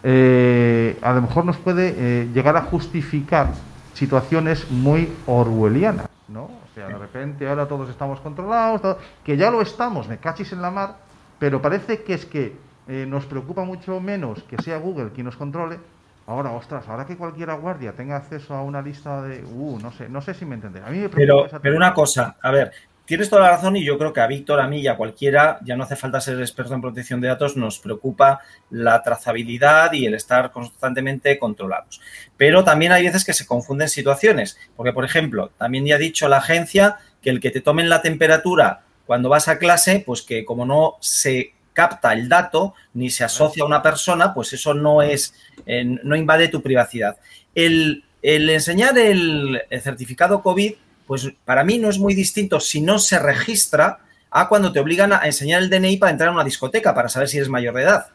eh, 0.02 0.98
a 1.00 1.12
lo 1.14 1.22
mejor 1.22 1.46
nos 1.46 1.56
puede 1.56 1.94
eh, 1.96 2.28
llegar 2.34 2.56
a 2.56 2.62
justificar 2.62 3.48
situaciones 3.94 4.70
muy 4.70 5.10
orwellianas, 5.26 6.06
¿no? 6.28 6.50
O 6.74 6.76
sea, 6.76 6.88
de 6.88 6.98
repente 6.98 7.48
ahora 7.48 7.68
todos 7.68 7.88
estamos 7.88 8.18
controlados, 8.20 8.82
todo- 8.82 8.98
que 9.22 9.36
ya 9.36 9.48
lo 9.48 9.62
estamos, 9.62 10.08
me 10.08 10.18
cachis 10.18 10.52
en 10.52 10.60
la 10.60 10.72
mar, 10.72 10.96
pero 11.38 11.62
parece 11.62 12.02
que 12.02 12.14
es 12.14 12.26
que 12.26 12.56
eh, 12.88 13.06
nos 13.08 13.26
preocupa 13.26 13.62
mucho 13.62 14.00
menos 14.00 14.42
que 14.42 14.60
sea 14.60 14.78
Google 14.78 15.10
quien 15.14 15.26
nos 15.26 15.36
controle. 15.36 15.78
Ahora, 16.26 16.50
ostras, 16.50 16.88
ahora 16.88 17.06
que 17.06 17.16
cualquiera 17.16 17.54
guardia 17.54 17.92
tenga 17.92 18.16
acceso 18.16 18.54
a 18.54 18.62
una 18.62 18.82
lista 18.82 19.22
de... 19.22 19.44
Uh, 19.44 19.78
no 19.80 19.92
sé, 19.92 20.08
no 20.08 20.20
sé 20.20 20.34
si 20.34 20.44
me 20.44 20.56
entendés. 20.56 20.82
A 20.82 20.90
mí 20.90 20.98
me 20.98 21.08
preocupa 21.08 21.16
Pero, 21.16 21.46
esa 21.46 21.60
pero 21.60 21.76
una 21.76 21.94
cosa, 21.94 22.34
a 22.42 22.50
ver, 22.50 22.72
tienes 23.04 23.28
toda 23.28 23.42
la 23.42 23.50
razón 23.50 23.76
y 23.76 23.84
yo 23.84 23.98
creo 23.98 24.12
que 24.12 24.20
a 24.20 24.26
Víctor, 24.26 24.60
a 24.60 24.66
mí 24.66 24.80
y 24.80 24.88
a 24.88 24.96
cualquiera, 24.96 25.58
ya 25.64 25.76
no 25.76 25.84
hace 25.84 25.96
falta 25.96 26.20
ser 26.20 26.40
experto 26.40 26.74
en 26.74 26.80
protección 26.80 27.20
de 27.20 27.28
datos, 27.28 27.56
nos 27.56 27.78
preocupa 27.78 28.40
la 28.70 29.02
trazabilidad 29.02 29.92
y 29.92 30.06
el 30.06 30.14
estar 30.14 30.52
constantemente 30.52 31.38
controlados. 31.38 32.00
Pero 32.36 32.64
también 32.64 32.92
hay 32.92 33.04
veces 33.04 33.24
que 33.24 33.32
se 33.32 33.46
confunden 33.46 33.88
situaciones, 33.88 34.58
porque 34.76 34.92
por 34.92 35.04
ejemplo, 35.04 35.50
también 35.58 35.86
ya 35.86 35.96
ha 35.96 35.98
dicho 35.98 36.28
la 36.28 36.38
agencia 36.38 36.98
que 37.20 37.30
el 37.30 37.40
que 37.40 37.50
te 37.50 37.60
tomen 37.60 37.88
la 37.88 38.02
temperatura 38.02 38.84
cuando 39.06 39.28
vas 39.28 39.48
a 39.48 39.58
clase, 39.58 40.02
pues 40.04 40.22
que 40.22 40.44
como 40.44 40.64
no 40.64 40.94
se 41.00 41.54
capta 41.72 42.12
el 42.12 42.28
dato 42.28 42.74
ni 42.94 43.10
se 43.10 43.24
asocia 43.24 43.64
a 43.64 43.66
una 43.66 43.82
persona, 43.82 44.32
pues 44.32 44.52
eso 44.52 44.72
no 44.72 45.02
es, 45.02 45.34
eh, 45.66 45.84
no 45.84 46.16
invade 46.16 46.48
tu 46.48 46.62
privacidad. 46.62 47.18
El, 47.54 48.04
enseñar 48.22 48.96
el, 48.96 49.60
el 49.68 49.80
certificado 49.82 50.42
COVID, 50.42 50.74
pues 51.06 51.32
para 51.44 51.64
mí 51.64 51.78
no 51.78 51.88
es 51.88 51.98
muy 51.98 52.14
distinto 52.14 52.60
si 52.60 52.80
no 52.80 52.98
se 52.98 53.18
registra 53.18 54.00
a 54.30 54.48
cuando 54.48 54.72
te 54.72 54.80
obligan 54.80 55.12
a 55.12 55.20
enseñar 55.24 55.62
el 55.62 55.70
DNI 55.70 55.96
para 55.96 56.12
entrar 56.12 56.30
a 56.30 56.32
una 56.32 56.44
discoteca 56.44 56.94
para 56.94 57.08
saber 57.08 57.28
si 57.28 57.36
eres 57.36 57.48
mayor 57.48 57.74
de 57.74 57.82
edad. 57.82 58.06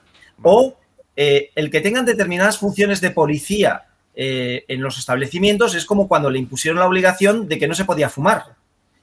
O 0.41 0.78
eh, 1.15 1.52
el 1.56 1.69
que 1.69 1.82
tengan 1.82 2.06
determinadas 2.06 2.58
funciones 2.58 3.02
de 3.02 3.12
policía 3.12 3.86
eh, 4.15 4.65
en 4.67 4.82
los 4.82 4.97
establecimientos 4.97 5.75
es 5.75 5.86
como 5.86 6.08
cuando 6.08 6.30
le 6.30 6.39
impusieron 6.39 6.80
la 6.80 6.88
obligación 6.88 7.47
de 7.47 7.58
que 7.58 7.67
no 7.67 7.75
se 7.75 7.86
podía 7.86 8.10
fumar 8.10 8.43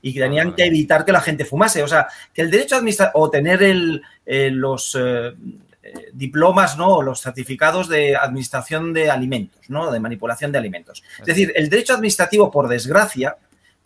y 0.02 0.12
que 0.12 0.20
tenían 0.20 0.54
que 0.54 0.64
evitar 0.64 1.04
que 1.04 1.12
la 1.12 1.20
gente 1.20 1.44
fumase. 1.44 1.82
O 1.82 1.88
sea, 1.88 2.08
que 2.34 2.42
el 2.42 2.50
derecho 2.50 2.74
a 2.74 2.78
administrar 2.78 3.12
o 3.14 3.30
tener 3.30 3.62
el, 3.62 4.02
eh, 4.26 4.50
los, 4.50 4.96
eh, 5.00 5.32
diplomas, 6.12 6.76
¿no? 6.76 6.96
O 6.96 7.02
los 7.02 7.20
certificados 7.20 7.88
de 7.88 8.16
administración 8.16 8.92
de 8.92 9.10
alimentos, 9.10 9.68
¿no? 9.68 9.90
De 9.90 10.00
manipulación 10.00 10.52
de 10.52 10.58
alimentos. 10.58 11.02
Es 11.20 11.26
decir, 11.26 11.52
el 11.54 11.68
derecho 11.68 11.94
administrativo, 11.94 12.50
por 12.50 12.68
desgracia, 12.68 13.36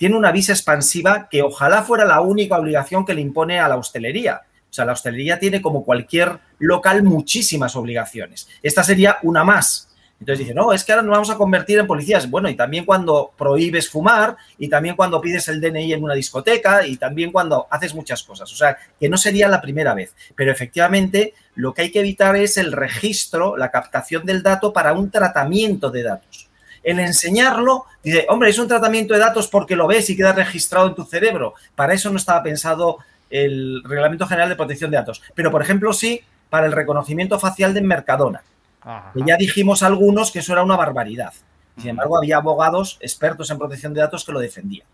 tiene 0.00 0.16
una 0.16 0.32
visa 0.32 0.54
expansiva 0.54 1.28
que 1.28 1.42
ojalá 1.42 1.82
fuera 1.82 2.06
la 2.06 2.22
única 2.22 2.56
obligación 2.56 3.04
que 3.04 3.12
le 3.12 3.20
impone 3.20 3.60
a 3.60 3.68
la 3.68 3.76
hostelería. 3.76 4.40
O 4.70 4.72
sea, 4.72 4.86
la 4.86 4.92
hostelería 4.92 5.38
tiene 5.38 5.60
como 5.60 5.84
cualquier 5.84 6.38
local 6.58 7.02
muchísimas 7.02 7.76
obligaciones. 7.76 8.48
Esta 8.62 8.82
sería 8.82 9.18
una 9.22 9.44
más. 9.44 9.90
Entonces 10.18 10.38
dice, 10.38 10.54
no, 10.54 10.72
es 10.72 10.84
que 10.84 10.92
ahora 10.92 11.02
nos 11.02 11.12
vamos 11.12 11.28
a 11.28 11.36
convertir 11.36 11.78
en 11.78 11.86
policías. 11.86 12.30
Bueno, 12.30 12.48
y 12.48 12.54
también 12.54 12.86
cuando 12.86 13.34
prohíbes 13.36 13.90
fumar, 13.90 14.38
y 14.56 14.70
también 14.70 14.96
cuando 14.96 15.20
pides 15.20 15.48
el 15.48 15.60
DNI 15.60 15.92
en 15.92 16.02
una 16.02 16.14
discoteca, 16.14 16.86
y 16.86 16.96
también 16.96 17.30
cuando 17.30 17.66
haces 17.70 17.94
muchas 17.94 18.22
cosas. 18.22 18.50
O 18.50 18.56
sea, 18.56 18.78
que 18.98 19.10
no 19.10 19.18
sería 19.18 19.48
la 19.48 19.60
primera 19.60 19.92
vez. 19.92 20.14
Pero 20.34 20.50
efectivamente, 20.50 21.34
lo 21.56 21.74
que 21.74 21.82
hay 21.82 21.90
que 21.90 22.00
evitar 22.00 22.36
es 22.36 22.56
el 22.56 22.72
registro, 22.72 23.58
la 23.58 23.70
captación 23.70 24.24
del 24.24 24.42
dato 24.42 24.72
para 24.72 24.94
un 24.94 25.10
tratamiento 25.10 25.90
de 25.90 26.04
datos. 26.04 26.49
El 26.82 26.98
enseñarlo, 26.98 27.84
dice, 28.02 28.26
hombre, 28.28 28.50
es 28.50 28.58
un 28.58 28.68
tratamiento 28.68 29.14
de 29.14 29.20
datos 29.20 29.48
porque 29.48 29.76
lo 29.76 29.86
ves 29.86 30.08
y 30.10 30.16
queda 30.16 30.32
registrado 30.32 30.88
en 30.88 30.94
tu 30.94 31.04
cerebro. 31.04 31.54
Para 31.74 31.94
eso 31.94 32.10
no 32.10 32.16
estaba 32.16 32.42
pensado 32.42 32.98
el 33.28 33.82
Reglamento 33.84 34.26
General 34.26 34.48
de 34.48 34.56
Protección 34.56 34.90
de 34.90 34.96
Datos. 34.96 35.22
Pero, 35.34 35.50
por 35.50 35.62
ejemplo, 35.62 35.92
sí 35.92 36.22
para 36.48 36.66
el 36.66 36.72
reconocimiento 36.72 37.38
facial 37.38 37.74
de 37.74 37.82
Mercadona. 37.82 38.42
Ajá. 38.80 39.12
Que 39.14 39.22
ya 39.26 39.36
dijimos 39.36 39.82
algunos 39.82 40.30
que 40.30 40.40
eso 40.40 40.52
era 40.52 40.62
una 40.62 40.76
barbaridad. 40.76 41.32
Sin 41.78 41.90
embargo, 41.90 42.18
había 42.18 42.36
abogados 42.36 42.98
expertos 43.00 43.50
en 43.50 43.58
protección 43.58 43.94
de 43.94 44.00
datos 44.00 44.24
que 44.24 44.32
lo 44.32 44.40
defendían. 44.40 44.86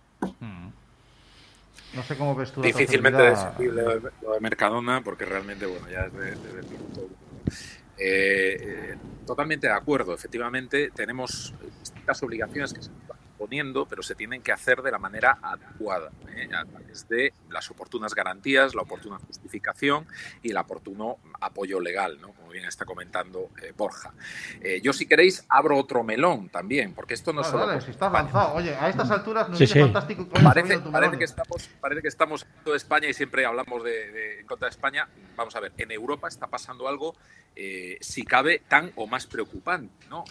No 1.96 2.03
sé 2.03 2.16
cómo 2.16 2.35
ves 2.35 2.53
tú 2.53 2.61
la 2.61 2.66
Difícilmente 2.66 3.35
lo 3.59 4.33
de, 4.35 4.40
Mercadona, 4.40 5.03
porque 5.03 5.25
realmente, 5.25 5.66
bueno, 5.66 5.88
ya 5.88 6.03
es 6.03 6.12
de, 6.12 6.31
de-. 6.31 7.07
Eh, 7.98 8.56
eh, 8.61 8.96
totalmente 9.26 9.66
de 9.66 9.72
acuerdo. 9.72 10.14
Efectivamente, 10.14 10.90
tenemos 10.94 11.54
distintas 11.80 12.22
obligaciones 12.22 12.72
que 12.72 12.82
se 12.82 12.90
poniendo, 13.38 13.87
pero 13.87 14.03
se 14.03 14.14
tienen 14.14 14.42
que 14.42 14.53
hacer 14.53 14.83
de 14.83 14.90
la 14.90 14.99
manera 14.99 15.38
adecuada, 15.42 16.11
¿eh? 16.35 16.49
a 16.55 16.64
través 16.64 17.09
de 17.09 17.33
las 17.51 17.70
oportunas 17.70 18.14
garantías, 18.14 18.75
la 18.75 18.83
oportuna 18.83 19.18
justificación 19.18 20.07
y 20.42 20.51
el 20.51 20.57
oportuno 20.57 21.18
apoyo 21.40 21.81
legal, 21.81 22.18
¿no? 22.20 22.33
como 22.33 22.49
bien 22.51 22.64
está 22.64 22.85
comentando 22.85 23.51
eh, 23.62 23.72
Borja. 23.77 24.12
Eh, 24.61 24.81
yo, 24.83 24.92
si 24.92 25.07
queréis, 25.07 25.44
abro 25.49 25.77
otro 25.79 26.03
melón 26.03 26.49
también, 26.49 26.94
porque 26.94 27.14
esto 27.14 27.33
no 27.33 27.44
solo... 27.44 27.66
dale, 27.66 27.81
si 27.81 27.90
estás 27.90 28.11
lanzado. 28.12 28.55
Oye, 28.55 28.75
a 28.75 28.88
estas 28.88 29.11
alturas 29.11 29.49
nos 29.49 29.59
Sí, 29.59 29.66
sí. 29.66 29.81
fantástico 29.81 30.29
que 30.29 30.40
Parece, 30.42 30.79
parece 30.79 31.18
que 31.18 31.25
estamos, 31.25 31.68
parece 31.81 32.03
que 32.03 32.09
estamos 32.09 32.42
en 32.44 32.64
toda 32.64 32.77
España 32.77 33.09
y 33.09 33.14
siempre 33.14 33.44
hablamos 33.44 33.85
de, 33.85 34.11
de- 34.12 34.40
en 34.40 34.46
contra 34.46 34.66
de 34.66 34.70
España. 34.70 35.09
Vamos 35.37 35.55
a 35.57 35.61
ver, 35.61 35.72
en 35.77 35.90
Europa 35.90 36.29
está 36.29 36.46
pasando 36.46 36.88
algo, 36.88 37.14
eh, 37.55 37.99
si 38.01 38.25
cabe, 38.25 38.62
tan 38.68 38.92
o 38.96 39.07
más 39.07 39.27
preocupante, 39.27 40.07
¿no? 40.09 40.25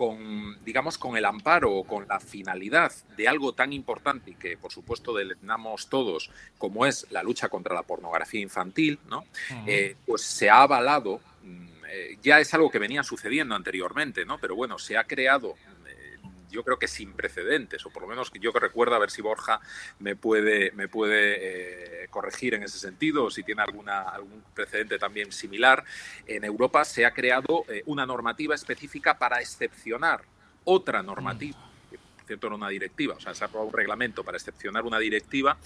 Con, 0.00 0.56
digamos, 0.64 0.96
con 0.96 1.18
el 1.18 1.26
amparo 1.26 1.74
o 1.74 1.84
con 1.84 2.08
la 2.08 2.20
finalidad 2.20 2.90
de 3.18 3.28
algo 3.28 3.52
tan 3.52 3.70
importante 3.74 4.30
y 4.30 4.34
que, 4.34 4.56
por 4.56 4.72
supuesto, 4.72 5.12
deleznamos 5.12 5.90
todos, 5.90 6.30
como 6.56 6.86
es 6.86 7.06
la 7.10 7.22
lucha 7.22 7.50
contra 7.50 7.74
la 7.74 7.82
pornografía 7.82 8.40
infantil, 8.40 8.98
¿no? 9.10 9.26
Eh, 9.66 9.96
pues 10.06 10.22
se 10.22 10.48
ha 10.48 10.62
avalado, 10.62 11.20
mm, 11.42 11.66
eh, 11.86 12.18
ya 12.22 12.40
es 12.40 12.54
algo 12.54 12.70
que 12.70 12.78
venía 12.78 13.02
sucediendo 13.02 13.54
anteriormente, 13.54 14.24
¿no? 14.24 14.38
Pero 14.38 14.56
bueno, 14.56 14.78
se 14.78 14.96
ha 14.96 15.04
creado, 15.04 15.56
yo 16.50 16.64
creo 16.64 16.78
que 16.78 16.88
sin 16.88 17.12
precedentes, 17.12 17.84
o 17.86 17.90
por 17.90 18.02
lo 18.02 18.08
menos 18.08 18.30
que 18.30 18.38
yo 18.38 18.52
que 18.52 18.60
recuerdo, 18.60 18.94
a 18.94 18.98
ver 18.98 19.10
si 19.10 19.22
Borja 19.22 19.60
me 19.98 20.16
puede, 20.16 20.72
me 20.72 20.88
puede 20.88 22.04
eh, 22.04 22.08
corregir 22.08 22.54
en 22.54 22.62
ese 22.62 22.78
sentido, 22.78 23.24
o 23.24 23.30
si 23.30 23.42
tiene 23.42 23.62
alguna, 23.62 24.02
algún 24.02 24.42
precedente 24.54 24.98
también 24.98 25.32
similar. 25.32 25.84
En 26.26 26.44
Europa 26.44 26.84
se 26.84 27.06
ha 27.06 27.12
creado 27.12 27.64
eh, 27.68 27.82
una 27.86 28.06
normativa 28.06 28.54
específica 28.54 29.18
para 29.18 29.40
excepcionar 29.40 30.22
otra 30.64 31.02
normativa. 31.02 31.58
por 31.90 32.26
cierto, 32.26 32.46
era 32.46 32.56
una 32.56 32.68
directiva, 32.68 33.14
o 33.16 33.20
sea, 33.20 33.34
se 33.34 33.44
ha 33.44 33.46
aprobado 33.46 33.68
un 33.68 33.76
reglamento 33.76 34.24
para 34.24 34.36
excepcionar 34.36 34.84
una 34.84 34.98
directiva, 34.98 35.56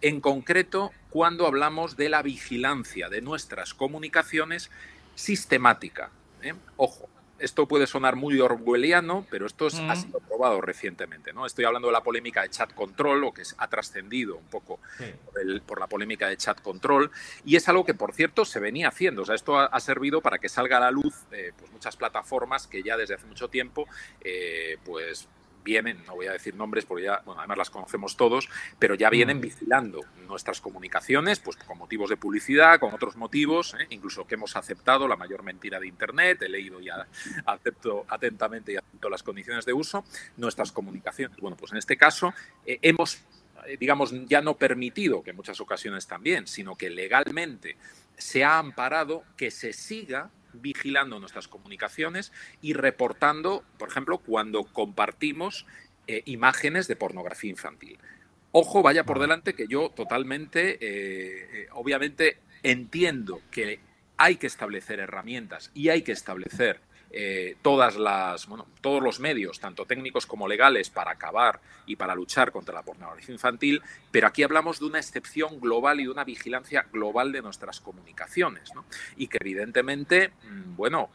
en 0.00 0.20
concreto 0.20 0.92
cuando 1.08 1.46
hablamos 1.46 1.96
de 1.96 2.08
la 2.08 2.22
vigilancia 2.22 3.08
de 3.08 3.20
nuestras 3.20 3.74
comunicaciones 3.74 4.70
sistemática. 5.14 6.10
¿eh? 6.42 6.54
Ojo, 6.76 7.08
esto 7.40 7.66
puede 7.66 7.86
sonar 7.86 8.16
muy 8.16 8.38
orwelliano, 8.40 9.26
pero 9.30 9.46
esto 9.46 9.66
es- 9.66 9.78
ha 9.78 9.94
Mm. 9.94 9.96
sido 9.96 10.20
probado 10.20 10.60
recientemente. 10.60 11.32
¿no? 11.32 11.46
Estoy 11.46 11.64
hablando 11.64 11.88
de 11.88 11.92
la 11.92 12.02
polémica 12.02 12.42
de 12.42 12.50
chat 12.50 12.72
control, 12.74 13.24
o 13.24 13.32
que 13.32 13.42
es- 13.42 13.54
ha 13.58 13.68
trascendido 13.68 14.36
un 14.36 14.46
poco 14.46 14.78
Sí. 14.98 15.04
por, 15.24 15.40
el- 15.40 15.62
por 15.62 15.80
la 15.80 15.86
polémica 15.86 16.28
de 16.28 16.36
chat 16.36 16.60
control, 16.60 17.10
y 17.44 17.56
es 17.56 17.68
algo 17.68 17.84
que, 17.84 17.94
por 17.94 18.12
cierto, 18.12 18.44
se 18.44 18.60
venía 18.60 18.88
haciendo. 18.88 19.22
O 19.22 19.24
sea, 19.24 19.34
esto 19.34 19.58
ha, 19.58 19.66
ha 19.66 19.80
servido 19.80 20.20
para 20.20 20.38
que 20.38 20.48
salga 20.48 20.76
a 20.76 20.80
la 20.80 20.90
luz 20.90 21.14
eh, 21.32 21.52
pues 21.58 21.70
muchas 21.72 21.96
plataformas 21.96 22.66
que 22.66 22.82
ya 22.82 22.96
desde 22.96 23.14
hace 23.14 23.26
mucho 23.26 23.48
tiempo, 23.48 23.86
eh, 24.20 24.76
pues 24.84 25.28
vienen, 25.64 26.02
no 26.06 26.14
voy 26.14 26.26
a 26.26 26.32
decir 26.32 26.54
nombres 26.54 26.84
porque 26.84 27.04
ya, 27.04 27.22
bueno, 27.24 27.40
además 27.40 27.58
las 27.58 27.70
conocemos 27.70 28.16
todos, 28.16 28.48
pero 28.78 28.94
ya 28.94 29.10
vienen 29.10 29.38
Mm. 29.38 29.40
vigilando 29.40 30.00
nuestras 30.26 30.60
comunicaciones, 30.60 31.38
pues 31.40 31.56
con 31.56 31.78
motivos 31.78 32.10
de 32.10 32.16
publicidad, 32.16 32.78
con 32.78 32.94
otros 32.94 33.16
motivos, 33.16 33.74
¿eh? 33.78 33.86
incluso 33.90 34.26
que 34.26 34.34
hemos 34.34 34.56
aceptado 34.56 35.08
la 35.08 35.16
mayor 35.16 35.42
mentira 35.42 35.80
de 35.80 35.86
Internet, 35.86 36.42
he 36.42 36.48
leído 36.48 36.80
ya, 36.80 37.06
acepto 37.46 38.04
atentamente 38.08 38.72
y 38.72 38.76
acepto 38.76 39.08
las 39.08 39.22
condiciones 39.22 39.64
de 39.64 39.72
uso, 39.72 40.04
nuestras 40.36 40.72
comunicaciones. 40.72 41.36
Bueno, 41.38 41.56
pues 41.56 41.72
en 41.72 41.78
este 41.78 41.96
caso 41.96 42.32
eh, 42.66 42.78
hemos 42.82 43.22
eh, 43.66 43.76
digamos, 43.78 44.12
ya 44.26 44.40
no 44.40 44.56
permitido, 44.56 45.22
que 45.22 45.30
en 45.30 45.36
muchas 45.36 45.60
ocasiones 45.60 46.06
también, 46.06 46.46
sino 46.46 46.76
que 46.76 46.88
legalmente 46.88 47.76
se 48.16 48.42
ha 48.42 48.58
amparado 48.58 49.22
que 49.36 49.50
se 49.50 49.72
siga 49.72 50.30
vigilando 50.52 51.18
nuestras 51.20 51.48
comunicaciones 51.48 52.32
y 52.60 52.72
reportando, 52.72 53.64
por 53.78 53.88
ejemplo, 53.88 54.18
cuando 54.18 54.64
compartimos 54.64 55.66
eh, 56.06 56.22
imágenes 56.26 56.88
de 56.88 56.96
pornografía 56.96 57.50
infantil. 57.50 57.98
Ojo, 58.52 58.82
vaya 58.82 59.04
por 59.04 59.20
delante 59.20 59.54
que 59.54 59.68
yo 59.68 59.90
totalmente, 59.90 60.72
eh, 60.80 61.48
eh, 61.52 61.68
obviamente, 61.72 62.38
entiendo 62.62 63.40
que 63.50 63.80
hay 64.16 64.36
que 64.36 64.48
establecer 64.48 64.98
herramientas 64.98 65.70
y 65.72 65.88
hay 65.88 66.02
que 66.02 66.12
establecer 66.12 66.80
eh, 67.12 67.56
todas 67.62 67.96
las, 67.96 68.46
bueno, 68.46 68.66
todos 68.80 69.02
los 69.02 69.18
medios, 69.18 69.58
tanto 69.58 69.84
técnicos 69.84 70.26
como 70.26 70.46
legales, 70.46 70.90
para 70.90 71.10
acabar 71.10 71.60
y 71.86 71.96
para 71.96 72.14
luchar 72.14 72.52
contra 72.52 72.74
la 72.74 72.82
pornografía 72.82 73.32
infantil, 73.32 73.82
pero 74.10 74.28
aquí 74.28 74.42
hablamos 74.42 74.78
de 74.78 74.86
una 74.86 74.98
excepción 74.98 75.60
global 75.60 76.00
y 76.00 76.04
de 76.04 76.10
una 76.10 76.24
vigilancia 76.24 76.86
global 76.92 77.32
de 77.32 77.42
nuestras 77.42 77.80
comunicaciones, 77.80 78.72
¿no? 78.74 78.84
Y 79.16 79.26
que 79.26 79.38
evidentemente, 79.40 80.32
mm, 80.44 80.76
bueno, 80.76 81.10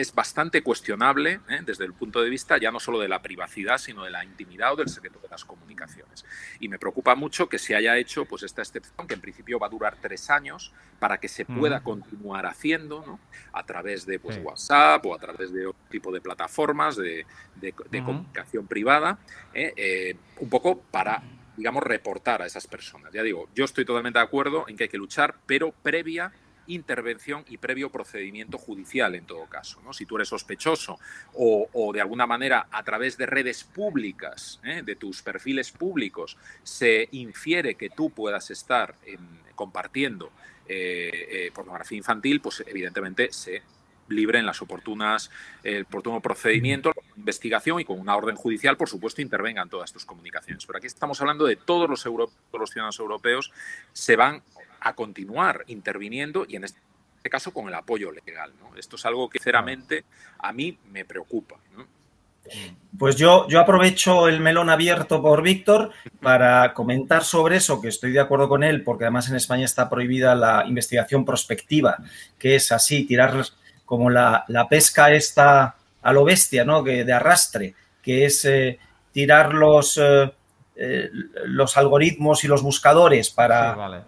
es 0.00 0.14
bastante 0.14 0.62
cuestionable 0.62 1.40
¿eh? 1.48 1.60
desde 1.64 1.84
el 1.84 1.92
punto 1.92 2.22
de 2.22 2.30
vista 2.30 2.56
ya 2.58 2.70
no 2.70 2.78
solo 2.78 3.00
de 3.00 3.08
la 3.08 3.20
privacidad, 3.20 3.78
sino 3.78 4.04
de 4.04 4.10
la 4.10 4.24
intimidad 4.24 4.72
o 4.72 4.76
del 4.76 4.88
secreto 4.88 5.18
de 5.20 5.28
las 5.28 5.44
comunicaciones. 5.44 6.24
Y 6.60 6.68
me 6.68 6.78
preocupa 6.78 7.14
mucho 7.14 7.48
que 7.48 7.58
se 7.58 7.74
haya 7.74 7.96
hecho 7.96 8.24
pues 8.24 8.42
esta 8.44 8.62
excepción, 8.62 9.06
que 9.08 9.14
en 9.14 9.20
principio 9.20 9.58
va 9.58 9.66
a 9.66 9.70
durar 9.70 9.96
tres 10.00 10.30
años, 10.30 10.72
para 10.98 11.18
que 11.18 11.28
se 11.28 11.44
pueda 11.44 11.80
continuar 11.82 12.46
haciendo 12.46 13.04
¿no? 13.06 13.20
a 13.52 13.64
través 13.64 14.06
de 14.06 14.18
pues, 14.18 14.36
Sí. 14.36 14.40
WhatsApp 14.42 15.04
o 15.06 15.14
a 15.14 15.18
través 15.18 15.52
de 15.52 15.66
otro 15.66 15.80
tipo 15.90 16.12
de 16.12 16.20
plataformas 16.20 16.96
de, 16.96 17.26
de- 17.56 17.72
comunicación 18.04 18.66
privada, 18.66 19.18
¿eh? 19.54 19.72
Eh, 19.76 20.16
un 20.38 20.48
poco 20.48 20.80
para 20.90 21.22
digamos, 21.56 21.82
reportar 21.82 22.40
a 22.40 22.46
esas 22.46 22.68
personas. 22.68 23.12
Ya 23.12 23.24
digo, 23.24 23.48
yo 23.52 23.64
estoy 23.64 23.84
totalmente 23.84 24.20
de 24.20 24.24
acuerdo 24.24 24.64
en 24.68 24.76
que 24.76 24.84
hay 24.84 24.88
que 24.88 24.96
luchar, 24.96 25.34
pero 25.44 25.72
previa 25.72 26.30
intervención 26.68 27.44
y 27.48 27.56
previo 27.58 27.90
procedimiento 27.90 28.56
judicial 28.58 29.14
en 29.14 29.24
todo 29.26 29.46
caso. 29.46 29.80
¿no? 29.82 29.92
Si 29.92 30.06
tú 30.06 30.16
eres 30.16 30.28
sospechoso 30.28 30.98
o, 31.34 31.90
de 31.92 32.00
alguna 32.00 32.26
manera 32.26 32.68
a 32.70 32.82
través 32.84 33.16
de 33.18 33.26
redes 33.26 33.64
públicas, 33.64 34.60
¿eh? 34.64 34.82
de 34.84 34.96
tus 34.96 35.22
perfiles 35.22 35.72
públicos, 35.72 36.36
se 36.62 37.08
infiere 37.12 37.74
que 37.74 37.90
tú 37.90 38.10
puedas 38.10 38.50
estar 38.50 38.94
en- 39.04 39.40
compartiendo 39.54 40.30
eh, 40.68 41.10
eh, 41.46 41.50
pornografía 41.52 41.98
infantil, 41.98 42.40
pues 42.40 42.62
evidentemente 42.66 43.32
se 43.32 43.62
libre 44.10 44.38
en 44.38 44.46
las 44.46 44.62
oportunas, 44.62 45.30
el 45.62 45.82
oportuno 45.82 46.20
procedimiento, 46.20 46.92
investigación 47.16 47.80
y 47.80 47.84
con 47.84 47.98
una 48.00 48.16
orden 48.16 48.36
judicial, 48.36 48.76
por 48.76 48.88
supuesto, 48.88 49.20
intervengan 49.20 49.68
todas 49.68 49.92
tus 49.92 50.06
comunicaciones. 50.06 50.64
Pero 50.64 50.78
aquí 50.78 50.86
estamos 50.86 51.20
hablando 51.20 51.44
de 51.44 51.56
todos 51.56 51.90
los, 51.90 52.02
todos 52.04 52.30
los 52.52 52.70
ciudadanos 52.70 52.98
europeos 53.00 53.52
se 53.92 54.16
van 54.16 54.42
a 54.80 54.94
continuar 54.94 55.64
interviniendo 55.66 56.44
y 56.48 56.56
en 56.56 56.64
este 56.64 56.80
caso 57.30 57.52
con 57.52 57.68
el 57.68 57.74
apoyo 57.74 58.10
legal. 58.10 58.52
¿no? 58.60 58.76
Esto 58.76 58.96
es 58.96 59.04
algo 59.06 59.28
que 59.28 59.38
sinceramente 59.38 60.04
a 60.38 60.52
mí 60.52 60.78
me 60.90 61.04
preocupa. 61.04 61.56
¿no? 61.76 61.86
Pues 62.98 63.16
yo, 63.16 63.46
yo 63.48 63.60
aprovecho 63.60 64.28
el 64.28 64.40
melón 64.40 64.70
abierto 64.70 65.20
por 65.20 65.42
Víctor 65.42 65.90
para 66.20 66.72
comentar 66.72 67.22
sobre 67.22 67.56
eso, 67.56 67.80
que 67.80 67.88
estoy 67.88 68.12
de 68.12 68.20
acuerdo 68.20 68.48
con 68.48 68.64
él, 68.64 68.82
porque 68.82 69.04
además 69.04 69.28
en 69.28 69.36
España 69.36 69.64
está 69.64 69.88
prohibida 69.88 70.34
la 70.34 70.64
investigación 70.66 71.24
prospectiva, 71.24 71.98
que 72.38 72.56
es 72.56 72.72
así, 72.72 73.04
tirar 73.04 73.44
como 73.84 74.10
la, 74.10 74.44
la 74.48 74.68
pesca 74.68 75.12
esta 75.12 75.76
a 76.02 76.12
lo 76.12 76.24
bestia, 76.24 76.64
¿no? 76.64 76.82
Que, 76.82 77.04
de 77.04 77.12
arrastre, 77.12 77.74
que 78.02 78.24
es 78.24 78.44
eh, 78.44 78.78
tirar 79.12 79.52
los, 79.52 79.98
eh, 79.98 80.32
eh, 80.76 81.10
los 81.44 81.76
algoritmos 81.76 82.44
y 82.44 82.48
los 82.48 82.62
buscadores 82.62 83.30
para, 83.30 83.74
Sí, 83.74 83.78
vale. 83.78 84.00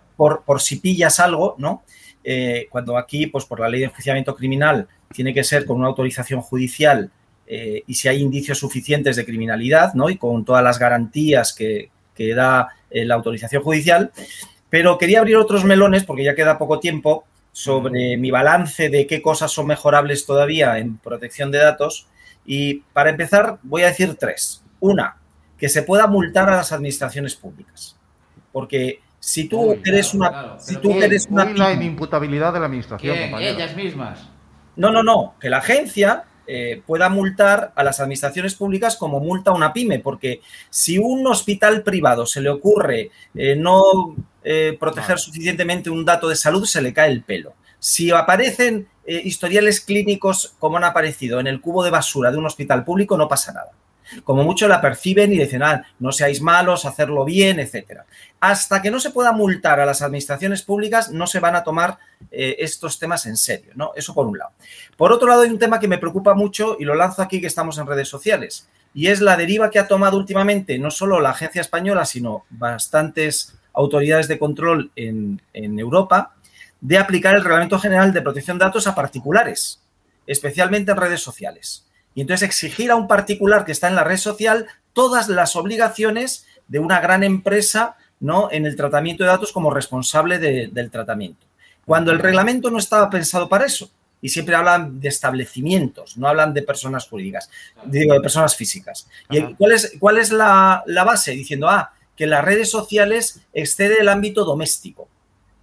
Por, 0.45 0.61
si 0.61 0.77
pillas 0.77 1.19
algo, 1.19 1.55
¿no? 1.59 1.83
eh, 2.25 2.67
cuando 2.71 2.99
aquí, 2.99 3.27
pues 3.27 3.45
por 3.45 3.61
la 3.61 3.69
ley 3.69 3.81
de 3.81 3.87
enjuiciamiento 3.87 4.35
criminal, 4.35 4.89
tiene 5.13 5.33
que 5.33 5.45
ser 5.45 5.65
con 5.65 5.79
una 5.79 5.89
autorización 5.89 6.41
judicial 6.43 7.11
eh, 7.47 7.83
y 7.87 7.95
si 7.95 8.09
hay 8.09 8.21
indicios 8.21 8.59
suficientes 8.59 9.17
de 9.17 9.25
criminalidad, 9.25 9.95
¿no? 9.95 10.11
Y 10.11 10.19
con 10.19 10.45
todas 10.45 10.63
las 10.63 10.79
garantías 10.79 11.53
que, 11.53 11.91
que 12.15 12.35
da 12.35 12.69
eh, 12.91 13.05
la 13.05 13.15
autorización 13.15 13.63
judicial. 13.63 14.13
Pero 14.69 14.99
quería 14.99 15.21
abrir 15.21 15.37
otros 15.37 15.65
melones, 15.65 16.05
porque 16.05 16.23
ya 16.23 16.35
queda 16.35 16.59
poco 16.59 16.79
tiempo, 16.79 17.25
sobre 17.53 18.17
mi 18.17 18.31
balance 18.31 18.91
de 18.91 19.09
qué 19.09 19.21
cosas 19.21 19.51
son 19.51 19.67
mejorables 19.67 20.25
todavía 20.25 20.79
en 20.79 20.99
protección 20.99 21.51
de 21.51 21.59
datos. 21.59 22.07
Y 22.47 22.83
para 22.93 23.11
empezar, 23.11 23.59
voy 23.63 23.83
a 23.83 23.87
decir 23.87 24.15
tres. 24.15 24.63
Una, 24.79 25.17
que 25.59 25.69
se 25.69 25.83
pueda 25.83 26.07
multar 26.07 26.49
a 26.49 26.57
las 26.57 26.71
administraciones 26.71 27.35
públicas. 27.35 27.97
Porque 28.53 29.01
si 29.21 29.49
tú 29.49 29.61
Uy, 29.61 29.83
eres 29.85 30.11
claro, 30.11 30.19
una, 30.19 30.31
claro. 30.31 30.57
si 30.61 30.77
tú 30.77 30.93
eres 30.93 31.29
una 31.31 31.45
la 31.45 31.73
inimputabilidad 31.73 32.53
de 32.53 32.59
la 32.59 32.67
administración. 32.67 33.17
Ellas 33.17 33.77
mismas. 33.77 34.29
No, 34.77 34.91
no, 34.91 35.03
no, 35.03 35.35
que 35.39 35.51
la 35.51 35.59
agencia 35.59 36.25
eh, 36.47 36.83
pueda 36.85 37.09
multar 37.09 37.73
a 37.77 37.85
las 37.85 38.01
administraciones 38.01 38.55
públicas 38.55 38.97
como 38.97 39.21
multa 39.21 39.51
a 39.51 39.55
una 39.55 39.73
pyme, 39.73 40.01
porque 40.01 40.41
si 40.71 40.99
un 40.99 41.27
hospital 41.27 41.83
privado 41.83 42.27
se 42.27 42.41
le 42.41 42.49
ocurre 42.49 43.11
eh, 43.35 43.55
no 43.55 44.17
eh, 44.43 44.77
proteger 44.81 45.19
suficientemente 45.19 45.91
un 45.91 46.05
dato 46.05 46.29
de 46.29 46.37
salud, 46.37 46.65
se 46.65 46.81
le 46.81 46.95
cae 46.95 47.13
el 47.13 47.23
pelo. 47.23 47.53
Si 47.79 48.11
aparecen 48.11 48.89
eh, 49.05 49.21
historiales 49.25 49.81
clínicos 49.81 50.55
como 50.59 50.77
han 50.77 50.85
aparecido 50.85 51.41
en 51.41 51.47
el 51.47 51.61
cubo 51.61 51.83
de 51.83 51.91
basura 51.91 52.31
de 52.31 52.39
un 52.39 52.47
hospital 52.47 52.85
público, 52.85 53.17
no 53.17 53.29
pasa 53.29 53.53
nada. 53.53 53.71
Como 54.25 54.45
mucho 54.45 54.69
la 54.69 54.81
perciben 54.81 55.33
y 55.33 55.39
dicen, 55.39 55.63
ah, 55.63 55.85
no 55.99 56.13
seáis 56.13 56.41
malos, 56.41 56.85
hacerlo 56.85 57.25
bien, 57.25 57.61
etcétera. 57.61 58.07
Hasta 58.41 58.83
que 58.83 58.91
no 58.91 59.01
se 59.01 59.11
pueda 59.11 59.33
multar 59.33 59.81
a 59.81 59.87
las 59.87 60.03
administraciones 60.03 60.63
públicas, 60.63 61.11
no 61.11 61.27
se 61.27 61.41
van 61.41 61.57
a 61.57 61.65
tomar 61.65 61.99
eh, 62.31 62.57
estos 62.59 62.99
temas 62.99 63.27
en 63.27 63.37
serio, 63.37 63.73
¿no? 63.75 63.93
Eso 63.95 64.15
por 64.15 64.27
un 64.27 64.39
lado. 64.39 64.53
Por 64.97 65.13
otro 65.13 65.29
lado, 65.29 65.43
hay 65.43 65.51
un 65.51 65.59
tema 65.59 65.81
que 65.81 65.89
me 65.89 65.99
preocupa 65.99 66.35
mucho 66.35 66.77
y 66.79 66.85
lo 66.85 66.95
lanzo 66.95 67.23
aquí 67.23 67.41
que 67.41 67.47
estamos 67.47 67.79
en 67.79 67.87
redes 67.87 68.09
sociales, 68.09 68.69
y 68.93 69.07
es 69.09 69.21
la 69.21 69.37
deriva 69.37 69.71
que 69.71 69.79
ha 69.79 69.87
tomado 69.87 70.17
últimamente 70.17 70.79
no 70.79 70.91
solo 70.91 71.21
la 71.21 71.31
agencia 71.31 71.61
española, 71.61 72.05
sino 72.05 72.45
bastantes 72.51 73.55
autoridades 73.73 74.27
de 74.27 74.39
control 74.39 74.91
en, 74.97 75.41
en 75.53 75.79
Europa, 75.79 76.35
de 76.81 76.99
aplicar 76.99 77.37
el 77.37 77.45
Reglamento 77.45 77.79
General 77.79 78.13
de 78.13 78.23
Protección 78.23 78.59
de 78.59 78.65
Datos 78.65 78.87
a 78.87 78.95
particulares, 78.95 79.81
especialmente 80.27 80.91
en 80.91 80.97
redes 80.97 81.23
sociales. 81.23 81.87
Y 82.21 82.23
entonces 82.23 82.47
exigir 82.47 82.91
a 82.91 82.97
un 82.97 83.09
particular 83.09 83.65
que 83.65 83.73
está 83.73 83.89
en 83.89 83.95
la 83.97 84.05
red 84.05 84.19
social 84.19 84.67
todas 84.93 85.31
las 85.31 85.57
obligaciones 85.57 86.45
de 86.69 86.79
una 86.79 87.01
gran 87.01 87.25
empresa 87.25 87.97
¿no? 88.21 88.51
en 88.53 88.67
el 88.67 88.77
tratamiento 88.77 89.25
de 89.25 89.31
datos 89.31 89.53
como 89.53 89.71
responsable 89.73 90.39
de- 90.39 90.69
del 90.71 90.91
tratamiento. 90.91 91.47
Cuando 91.87 92.13
el 92.13 92.19
reglamento 92.19 92.71
no 92.71 92.79
estaba 92.79 93.09
pensado 93.09 93.49
para 93.49 93.65
eso. 93.65 93.91
Y 94.21 94.29
siempre 94.29 94.55
hablan 94.55 95.01
de 95.01 95.09
establecimientos, 95.09 96.19
no 96.19 96.29
hablan 96.29 96.53
de 96.53 96.61
personas 96.61 97.09
jurídicas, 97.09 97.49
digo, 97.87 98.13
de 98.13 98.21
personas 98.21 98.55
físicas. 98.55 99.09
¿Y 99.31 99.41
cuál 99.55 99.73
es, 99.73 99.95
cuál 99.99 100.19
es 100.19 100.31
la, 100.31 100.83
la 100.85 101.05
base? 101.05 101.31
Diciendo, 101.31 101.71
ah, 101.71 101.95
que 102.15 102.27
las 102.27 102.45
redes 102.45 102.71
sociales 102.71 103.41
excede 103.55 103.99
el 104.03 104.11
ámbito 104.11 104.45
doméstico. 104.45 105.09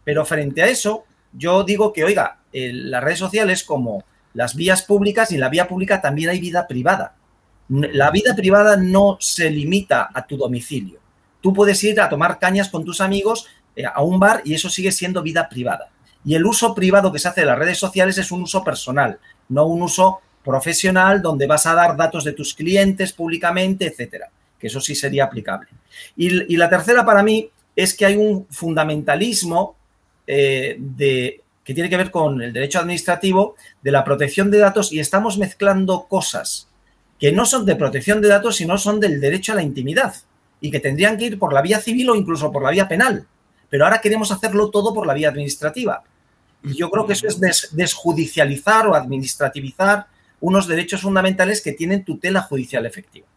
Pero 0.04 0.26
frente 0.26 0.64
a 0.64 0.68
eso, 0.68 1.04
yo 1.34 1.64
digo 1.64 1.94
que, 1.94 2.04
oiga, 2.04 2.40
eh, 2.52 2.72
las 2.74 3.04
redes 3.04 3.20
sociales 3.20 3.64
como 3.64 4.04
las 4.38 4.56
vías 4.56 4.84
públicas 4.84 5.32
y 5.32 5.36
en 5.36 5.42
la 5.42 5.50
vía 5.50 5.68
pública 5.68 6.00
también 6.00 6.30
hay 6.30 6.40
vida 6.40 6.68
privada. 6.68 7.16
La 7.70 8.12
vida 8.12 8.36
privada 8.36 8.78
no 8.78 9.18
se 9.20 9.50
limita 9.50 10.12
a 10.14 10.28
tu 10.28 10.38
domicilio. 10.38 11.00
Tú 11.42 11.52
puedes 11.54 11.84
ir 11.84 12.00
a 12.00 12.08
tomar 12.08 12.38
cañas 12.38 12.70
con 12.70 12.86
tus 12.86 13.02
amigos 13.02 13.48
eh, 13.76 13.84
a 13.92 14.04
un 14.04 14.20
bar 14.20 14.44
y 14.46 14.54
eso 14.54 14.70
sigue 14.70 14.92
siendo 14.92 15.24
vida 15.24 15.50
privada. 15.50 15.90
Y 16.24 16.36
el 16.36 16.46
uso 16.46 16.76
privado 16.76 17.12
que 17.12 17.18
se 17.18 17.28
hace 17.28 17.42
de 17.42 17.48
las 17.48 17.58
redes 17.58 17.80
sociales 17.80 18.16
es 18.20 18.32
un 18.32 18.44
uso 18.44 18.64
personal, 18.64 19.18
no 19.50 19.66
un 19.66 19.82
uso 19.82 20.20
profesional 20.44 21.20
donde 21.20 21.48
vas 21.48 21.66
a 21.66 21.74
dar 21.74 21.98
datos 21.98 22.24
de 22.24 22.34
tus 22.34 22.54
clientes 22.54 23.14
públicamente, 23.14 23.88
etcétera. 23.88 24.30
Que 24.60 24.68
eso 24.68 24.80
sí 24.80 24.94
sería 24.94 25.24
aplicable. 25.24 25.70
Y, 26.16 26.54
y 26.54 26.58
la 26.58 26.70
tercera 26.70 27.04
para 27.04 27.24
mí 27.24 27.50
es 27.76 27.96
que 27.96 28.06
hay 28.06 28.18
un 28.18 28.46
fundamentalismo 28.52 29.76
eh, 30.28 30.76
de, 30.78 31.42
que 31.68 31.74
tiene 31.74 31.90
que 31.90 31.98
ver 31.98 32.12
con 32.12 32.42
el 32.42 32.54
derecho 32.54 32.80
administrativo 32.80 33.58
de 33.82 33.92
la 33.92 34.06
protección 34.06 34.50
de 34.50 34.60
datos 34.60 34.94
y 34.94 35.02
estamos 35.02 35.38
mezclando 35.38 36.04
cosas 36.08 36.70
que 37.20 37.34
no 37.34 37.46
son 37.46 37.66
de 37.66 37.76
protección 37.76 38.22
de 38.22 38.30
datos, 38.30 38.56
sino 38.56 38.78
son 38.78 39.02
del 39.02 39.20
derecho 39.20 39.52
a 39.52 39.56
la 39.56 39.64
intimidad 39.64 40.16
y 40.62 40.72
que 40.72 40.80
tendrían 40.80 41.18
que 41.18 41.26
ir 41.26 41.38
por 41.38 41.52
la 41.52 41.62
vía 41.62 41.82
civil 41.82 42.10
o 42.10 42.16
incluso 42.16 42.54
por 42.54 42.64
la 42.64 42.72
vía 42.72 42.88
penal. 42.88 43.28
Pero 43.70 43.84
ahora 43.84 44.00
queremos 44.00 44.32
hacerlo 44.32 44.70
todo 44.70 44.94
por 44.94 45.06
la 45.06 45.14
vía 45.14 45.28
administrativa. 45.28 46.04
Y 46.64 46.74
yo 46.74 46.90
creo 46.90 47.06
que 47.06 47.12
eso 47.14 47.28
es 47.28 47.38
des- 47.38 47.68
desjudicializar 47.74 48.88
o 48.88 48.96
administrativizar 48.96 50.06
unos 50.40 50.68
derechos 50.68 51.02
fundamentales 51.02 51.62
que 51.62 51.74
tienen 51.74 52.06
tutela 52.06 52.42
judicial 52.44 52.86
efectiva. 52.86 53.28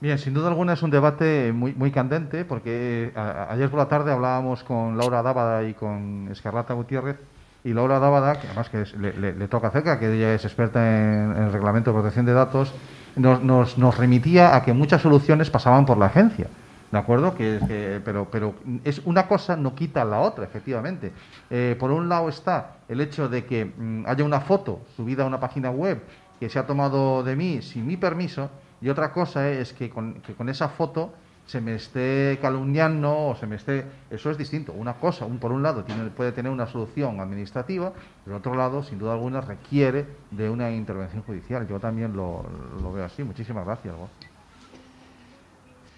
Bien, 0.00 0.18
sin 0.18 0.32
duda 0.32 0.48
alguna 0.48 0.72
es 0.72 0.82
un 0.82 0.90
debate 0.90 1.52
muy, 1.52 1.74
muy 1.74 1.90
candente 1.90 2.44
porque 2.46 3.12
a- 3.14 3.20
a- 3.20 3.52
ayer 3.52 3.68
por 3.68 3.78
la 3.78 3.88
tarde 3.88 4.12
hablábamos 4.12 4.64
con 4.64 4.96
Laura 4.96 5.22
Dávada 5.22 5.62
y 5.64 5.74
con 5.74 6.28
Escarlata 6.30 6.72
Gutiérrez 6.72 7.18
y 7.64 7.74
Laura 7.74 7.98
Dávada, 7.98 8.40
que 8.40 8.46
además 8.46 8.70
que 8.70 8.84
le, 8.98 9.34
le- 9.34 9.48
toca 9.48 9.70
cerca, 9.70 9.98
que 9.98 10.10
ella 10.14 10.32
es 10.34 10.44
experta 10.46 10.80
en, 10.82 11.32
el 11.36 11.52
reglamento 11.52 11.90
de 11.90 11.94
protección 11.96 12.24
de 12.24 12.32
datos, 12.32 12.72
nos, 13.16 13.42
nos, 13.42 13.76
nos 13.76 13.98
remitía 13.98 14.56
a 14.56 14.62
que 14.62 14.72
muchas 14.72 15.02
soluciones 15.02 15.50
pasaban 15.50 15.84
por 15.84 15.98
la 15.98 16.06
agencia. 16.06 16.46
¿De 16.90 16.98
acuerdo? 16.98 17.34
Que, 17.34 17.60
que- 17.68 18.00
pero, 18.02 18.26
pero 18.32 18.54
es 18.84 19.02
una 19.04 19.28
cosa 19.28 19.54
no 19.56 19.74
quita 19.74 20.02
la 20.06 20.20
otra, 20.20 20.44
efectivamente. 20.44 21.12
Eh, 21.50 21.76
por 21.78 21.90
un 21.90 22.08
lado 22.08 22.30
está 22.30 22.76
el 22.88 23.02
hecho 23.02 23.28
de 23.28 23.44
que 23.44 23.66
mm, 23.66 24.04
haya 24.06 24.24
una 24.24 24.40
foto 24.40 24.80
subida 24.96 25.24
a 25.24 25.26
una 25.26 25.38
página 25.38 25.70
web 25.70 26.00
que 26.40 26.48
se 26.48 26.58
ha 26.58 26.66
tomado 26.66 27.22
de 27.22 27.36
mí 27.36 27.60
sin 27.60 27.86
mi 27.86 27.98
permiso, 27.98 28.48
y 28.80 28.88
otra 28.88 29.12
cosa 29.12 29.48
es 29.50 29.72
que 29.72 29.90
con, 29.90 30.14
que 30.22 30.34
con 30.34 30.48
esa 30.48 30.68
foto 30.68 31.12
se 31.46 31.60
me 31.60 31.74
esté 31.74 32.38
calumniando 32.40 33.12
o 33.12 33.34
se 33.34 33.46
me 33.46 33.56
esté... 33.56 33.84
Eso 34.08 34.30
es 34.30 34.38
distinto. 34.38 34.72
Una 34.72 34.94
cosa, 34.94 35.24
un, 35.24 35.38
por 35.38 35.50
un 35.50 35.64
lado, 35.64 35.82
tiene, 35.82 36.08
puede 36.10 36.30
tener 36.30 36.52
una 36.52 36.66
solución 36.66 37.18
administrativa, 37.18 37.92
por 38.24 38.34
otro 38.34 38.54
lado, 38.54 38.84
sin 38.84 39.00
duda 39.00 39.14
alguna, 39.14 39.40
requiere 39.40 40.06
de 40.30 40.48
una 40.48 40.70
intervención 40.70 41.22
judicial. 41.24 41.66
Yo 41.66 41.80
también 41.80 42.16
lo, 42.16 42.44
lo 42.80 42.92
veo 42.92 43.04
así. 43.04 43.24
Muchísimas 43.24 43.66
gracias. 43.66 43.96
Gorka. 43.96 44.29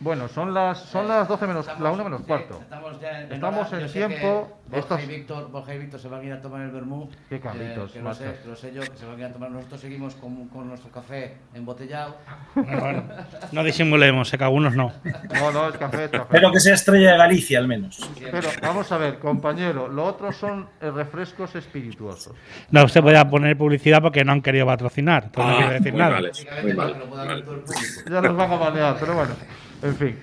Bueno, 0.02 0.26
son 0.26 0.52
las 0.52 0.78
son 0.80 1.06
las 1.06 1.28
12 1.28 1.46
menos, 1.46 1.66
la 1.78 1.92
1 1.92 2.02
menos 2.04 2.20
sí, 2.22 2.26
cuarto. 2.26 2.58
Estamos, 2.60 3.00
ya 3.00 3.20
en 3.22 3.32
Estamos 3.32 3.72
en 3.72 3.92
tiempo. 3.92 4.58
Borja, 4.66 4.78
Estos- 4.78 5.02
y 5.04 5.06
Víctor, 5.06 5.50
Borja 5.50 5.74
y 5.74 5.78
Víctor 5.78 6.00
se 6.00 6.08
van 6.08 6.20
a 6.22 6.24
ir 6.24 6.32
a 6.32 6.40
tomar 6.40 6.62
el 6.62 6.70
vermú. 6.72 7.08
Qué 7.28 7.38
Carlitos, 7.38 7.92
que 7.92 8.00
lo 8.00 8.12
sé, 8.14 8.24
que 8.42 8.48
lo 8.48 8.56
sé 8.56 8.72
yo, 8.72 8.80
que 8.80 8.96
se 8.96 9.06
van 9.06 9.14
a 9.16 9.18
ir 9.18 9.24
a 9.26 9.32
tomar. 9.32 9.50
Nosotros 9.52 9.80
seguimos 9.80 10.14
con, 10.16 10.48
con 10.48 10.66
nuestro 10.68 10.90
café 10.90 11.36
embotellado. 11.54 12.16
Bueno, 12.54 13.04
no 13.52 13.62
disimulemos, 13.62 14.28
sé 14.28 14.38
que 14.38 14.44
algunos 14.44 14.74
no. 14.74 14.92
No, 15.34 15.52
no, 15.52 15.68
es 15.68 15.76
café, 15.76 16.04
es 16.06 16.10
café. 16.10 16.26
Pero 16.30 16.50
que 16.50 16.58
sea 16.58 16.74
estrella 16.74 17.12
de 17.12 17.18
Galicia 17.18 17.58
al 17.60 17.68
menos. 17.68 18.00
Pero 18.18 18.48
vamos 18.60 18.90
a 18.90 18.98
ver, 18.98 19.18
compañero, 19.20 19.86
lo 19.88 20.04
otro 20.04 20.32
son 20.32 20.66
eh, 20.80 20.90
refrescos 20.90 21.54
espirituosos. 21.54 22.34
No, 22.70 22.82
usted 22.84 23.02
podía 23.02 23.28
poner 23.28 23.56
publicidad 23.56 24.02
porque 24.02 24.24
no 24.24 24.32
han 24.32 24.42
querido 24.42 24.66
patrocinar. 24.66 25.24
entonces 25.26 25.46
no 25.48 25.52
Ah, 25.54 25.58
quiere 25.58 25.74
decir 25.78 25.92
muy 25.92 26.00
nada. 26.00 26.12
mal, 26.14 26.26
Básicamente 26.28 26.74
muy 26.74 26.76
mal. 27.16 27.42
público. 27.44 27.72
Ya 28.10 28.20
nos 28.20 28.36
van 28.36 28.52
a 28.52 28.56
banear, 28.56 28.96
pero 28.98 29.14
bueno, 29.14 29.34
en 29.82 29.94
fin. 29.96 30.18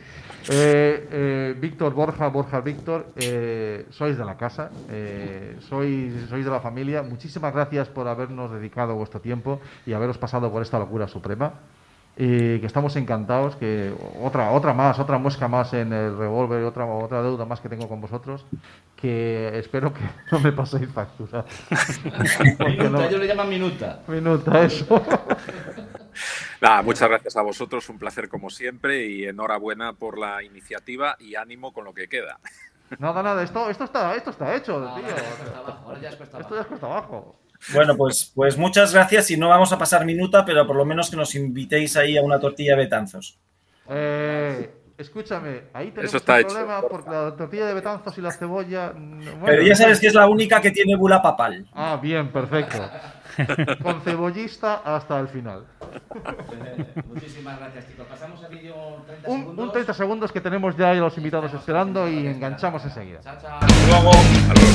Eh, 0.52 1.08
eh, 1.12 1.56
Víctor 1.60 1.94
Borja, 1.94 2.28
Borja 2.30 2.62
Víctor, 2.62 3.08
eh, 3.18 3.86
sois 3.92 4.18
de 4.18 4.26
la 4.26 4.36
casa, 4.38 4.72
eh, 4.90 5.58
sois, 5.68 6.14
sois 6.30 6.44
de 6.46 6.50
la 6.52 6.60
familia. 6.62 7.04
Muchísimas 7.04 7.54
gracias 7.54 7.88
por 7.90 8.08
habernos 8.08 8.52
dedicado 8.52 8.96
vuestro 8.96 9.20
tiempo 9.22 9.60
y 9.86 9.94
haberos 9.94 10.18
pasado 10.18 10.52
por 10.52 10.62
esta 10.62 10.80
locura 10.80 11.08
suprema. 11.08 11.54
Y 12.22 12.60
que 12.60 12.66
estamos 12.66 12.96
encantados, 12.98 13.56
que 13.56 13.94
otra, 14.22 14.52
otra 14.52 14.74
más, 14.74 15.00
otra 15.00 15.18
muesca 15.18 15.48
más 15.48 15.74
en 15.74 15.94
el 15.94 16.18
revólver, 16.18 16.64
otra, 16.64 16.86
otra 16.86 17.22
deuda 17.22 17.46
más 17.46 17.62
que 17.62 17.70
tengo 17.70 17.88
con 17.88 18.02
vosotros, 18.02 18.46
que 18.98 19.52
espero 19.58 19.94
que 19.94 20.02
no 20.32 20.40
me 20.40 20.52
paséis 20.52 20.90
factura. 20.90 21.46
Porque 22.58 22.76
no- 22.76 22.84
Minuta, 22.90 23.08
ellos 23.08 23.20
le 23.22 23.28
llaman 23.28 23.50
minuta. 23.50 24.00
Minuta, 24.08 24.64
eso. 24.64 25.02
Nada, 26.62 26.82
muchas 26.82 27.08
gracias 27.08 27.38
a 27.38 27.42
vosotros, 27.42 27.88
un 27.90 27.98
placer 28.00 28.28
como 28.28 28.50
siempre 28.50 29.06
y 29.06 29.26
enhorabuena 29.26 29.94
por 29.94 30.18
la 30.18 30.44
iniciativa 30.44 31.16
y 31.20 31.36
ánimo 31.36 31.72
con 31.74 31.86
lo 31.86 31.94
que 31.94 32.08
queda. 32.08 32.40
Nada, 32.98 33.22
nada, 33.22 33.44
esto, 33.44 33.70
esto, 33.70 33.84
está, 33.84 34.16
esto 34.16 34.32
está 34.32 34.56
hecho, 34.56 34.74
tío. 34.96 35.08
ya 35.08 35.16
es 35.16 35.22
cuesta 35.22 35.60
abajo, 35.60 35.84
ahora 35.86 36.02
ya 36.02 36.10
Esto 36.10 36.56
ya 36.56 36.62
es 36.62 36.68
cuesta 36.68 36.86
abajo. 36.88 37.40
Bueno, 37.72 37.96
pues, 37.96 38.32
pues 38.34 38.58
muchas 38.58 38.92
gracias 38.94 39.30
y 39.30 39.38
no 39.38 39.48
vamos 39.48 39.72
a 39.72 39.78
pasar 39.78 40.06
minuta, 40.06 40.44
pero 40.44 40.66
por 40.66 40.76
lo 40.76 40.86
menos 40.86 41.12
que 41.12 41.16
nos 41.16 41.36
invitéis 41.36 41.96
ahí 41.98 42.18
a 42.18 42.24
una 42.24 42.40
tortilla 42.40 42.72
de 42.72 42.84
Betanzos. 42.86 43.38
Eh, 43.90 44.72
escúchame, 44.98 45.66
ahí 45.74 45.92
tenemos 45.92 46.10
Eso 46.10 46.18
está 46.18 46.34
un 46.34 46.40
hecho. 46.40 46.48
problema 46.50 46.82
porque 46.82 47.10
la 47.12 47.36
tortilla 47.36 47.68
de 47.68 47.74
betanzos 47.76 48.18
y 48.18 48.22
la 48.22 48.32
cebolla. 48.32 48.92
bueno, 48.96 49.44
Pero 49.46 49.62
ya 49.62 49.76
sabes 49.76 50.00
que 50.00 50.08
es 50.08 50.16
la 50.16 50.28
única 50.28 50.60
que 50.60 50.72
tiene 50.72 50.96
bula 50.96 51.22
papal. 51.22 51.68
Ah, 51.74 52.00
bien, 52.02 52.32
perfecto. 52.32 52.90
con 53.84 54.02
cebollista 54.02 54.82
hasta 54.84 55.20
el 55.20 55.28
final. 55.28 55.66
Muchísimas 57.08 57.60
gracias, 57.60 57.88
chicos. 57.88 58.08
Pasamos 58.08 58.44
aquí 58.44 58.62
yo 58.64 59.04
30 59.06 59.30
un, 59.30 59.40
segundos. 59.40 59.66
Un 59.66 59.72
30 59.72 59.94
segundos 59.94 60.32
que 60.32 60.42
tenemos 60.42 60.76
ya 60.78 60.94
los 60.94 61.18
invitados 61.18 61.54
esperando 61.54 62.10
y 62.10 62.28
enganchamos 62.28 62.84
enseguida. 62.84 63.20
Chao, 63.22 63.38
chao. 63.42 63.60
Hasta 63.62 63.88
luego. 63.88 64.12
Hasta 64.12 64.54
luego. 64.54 64.70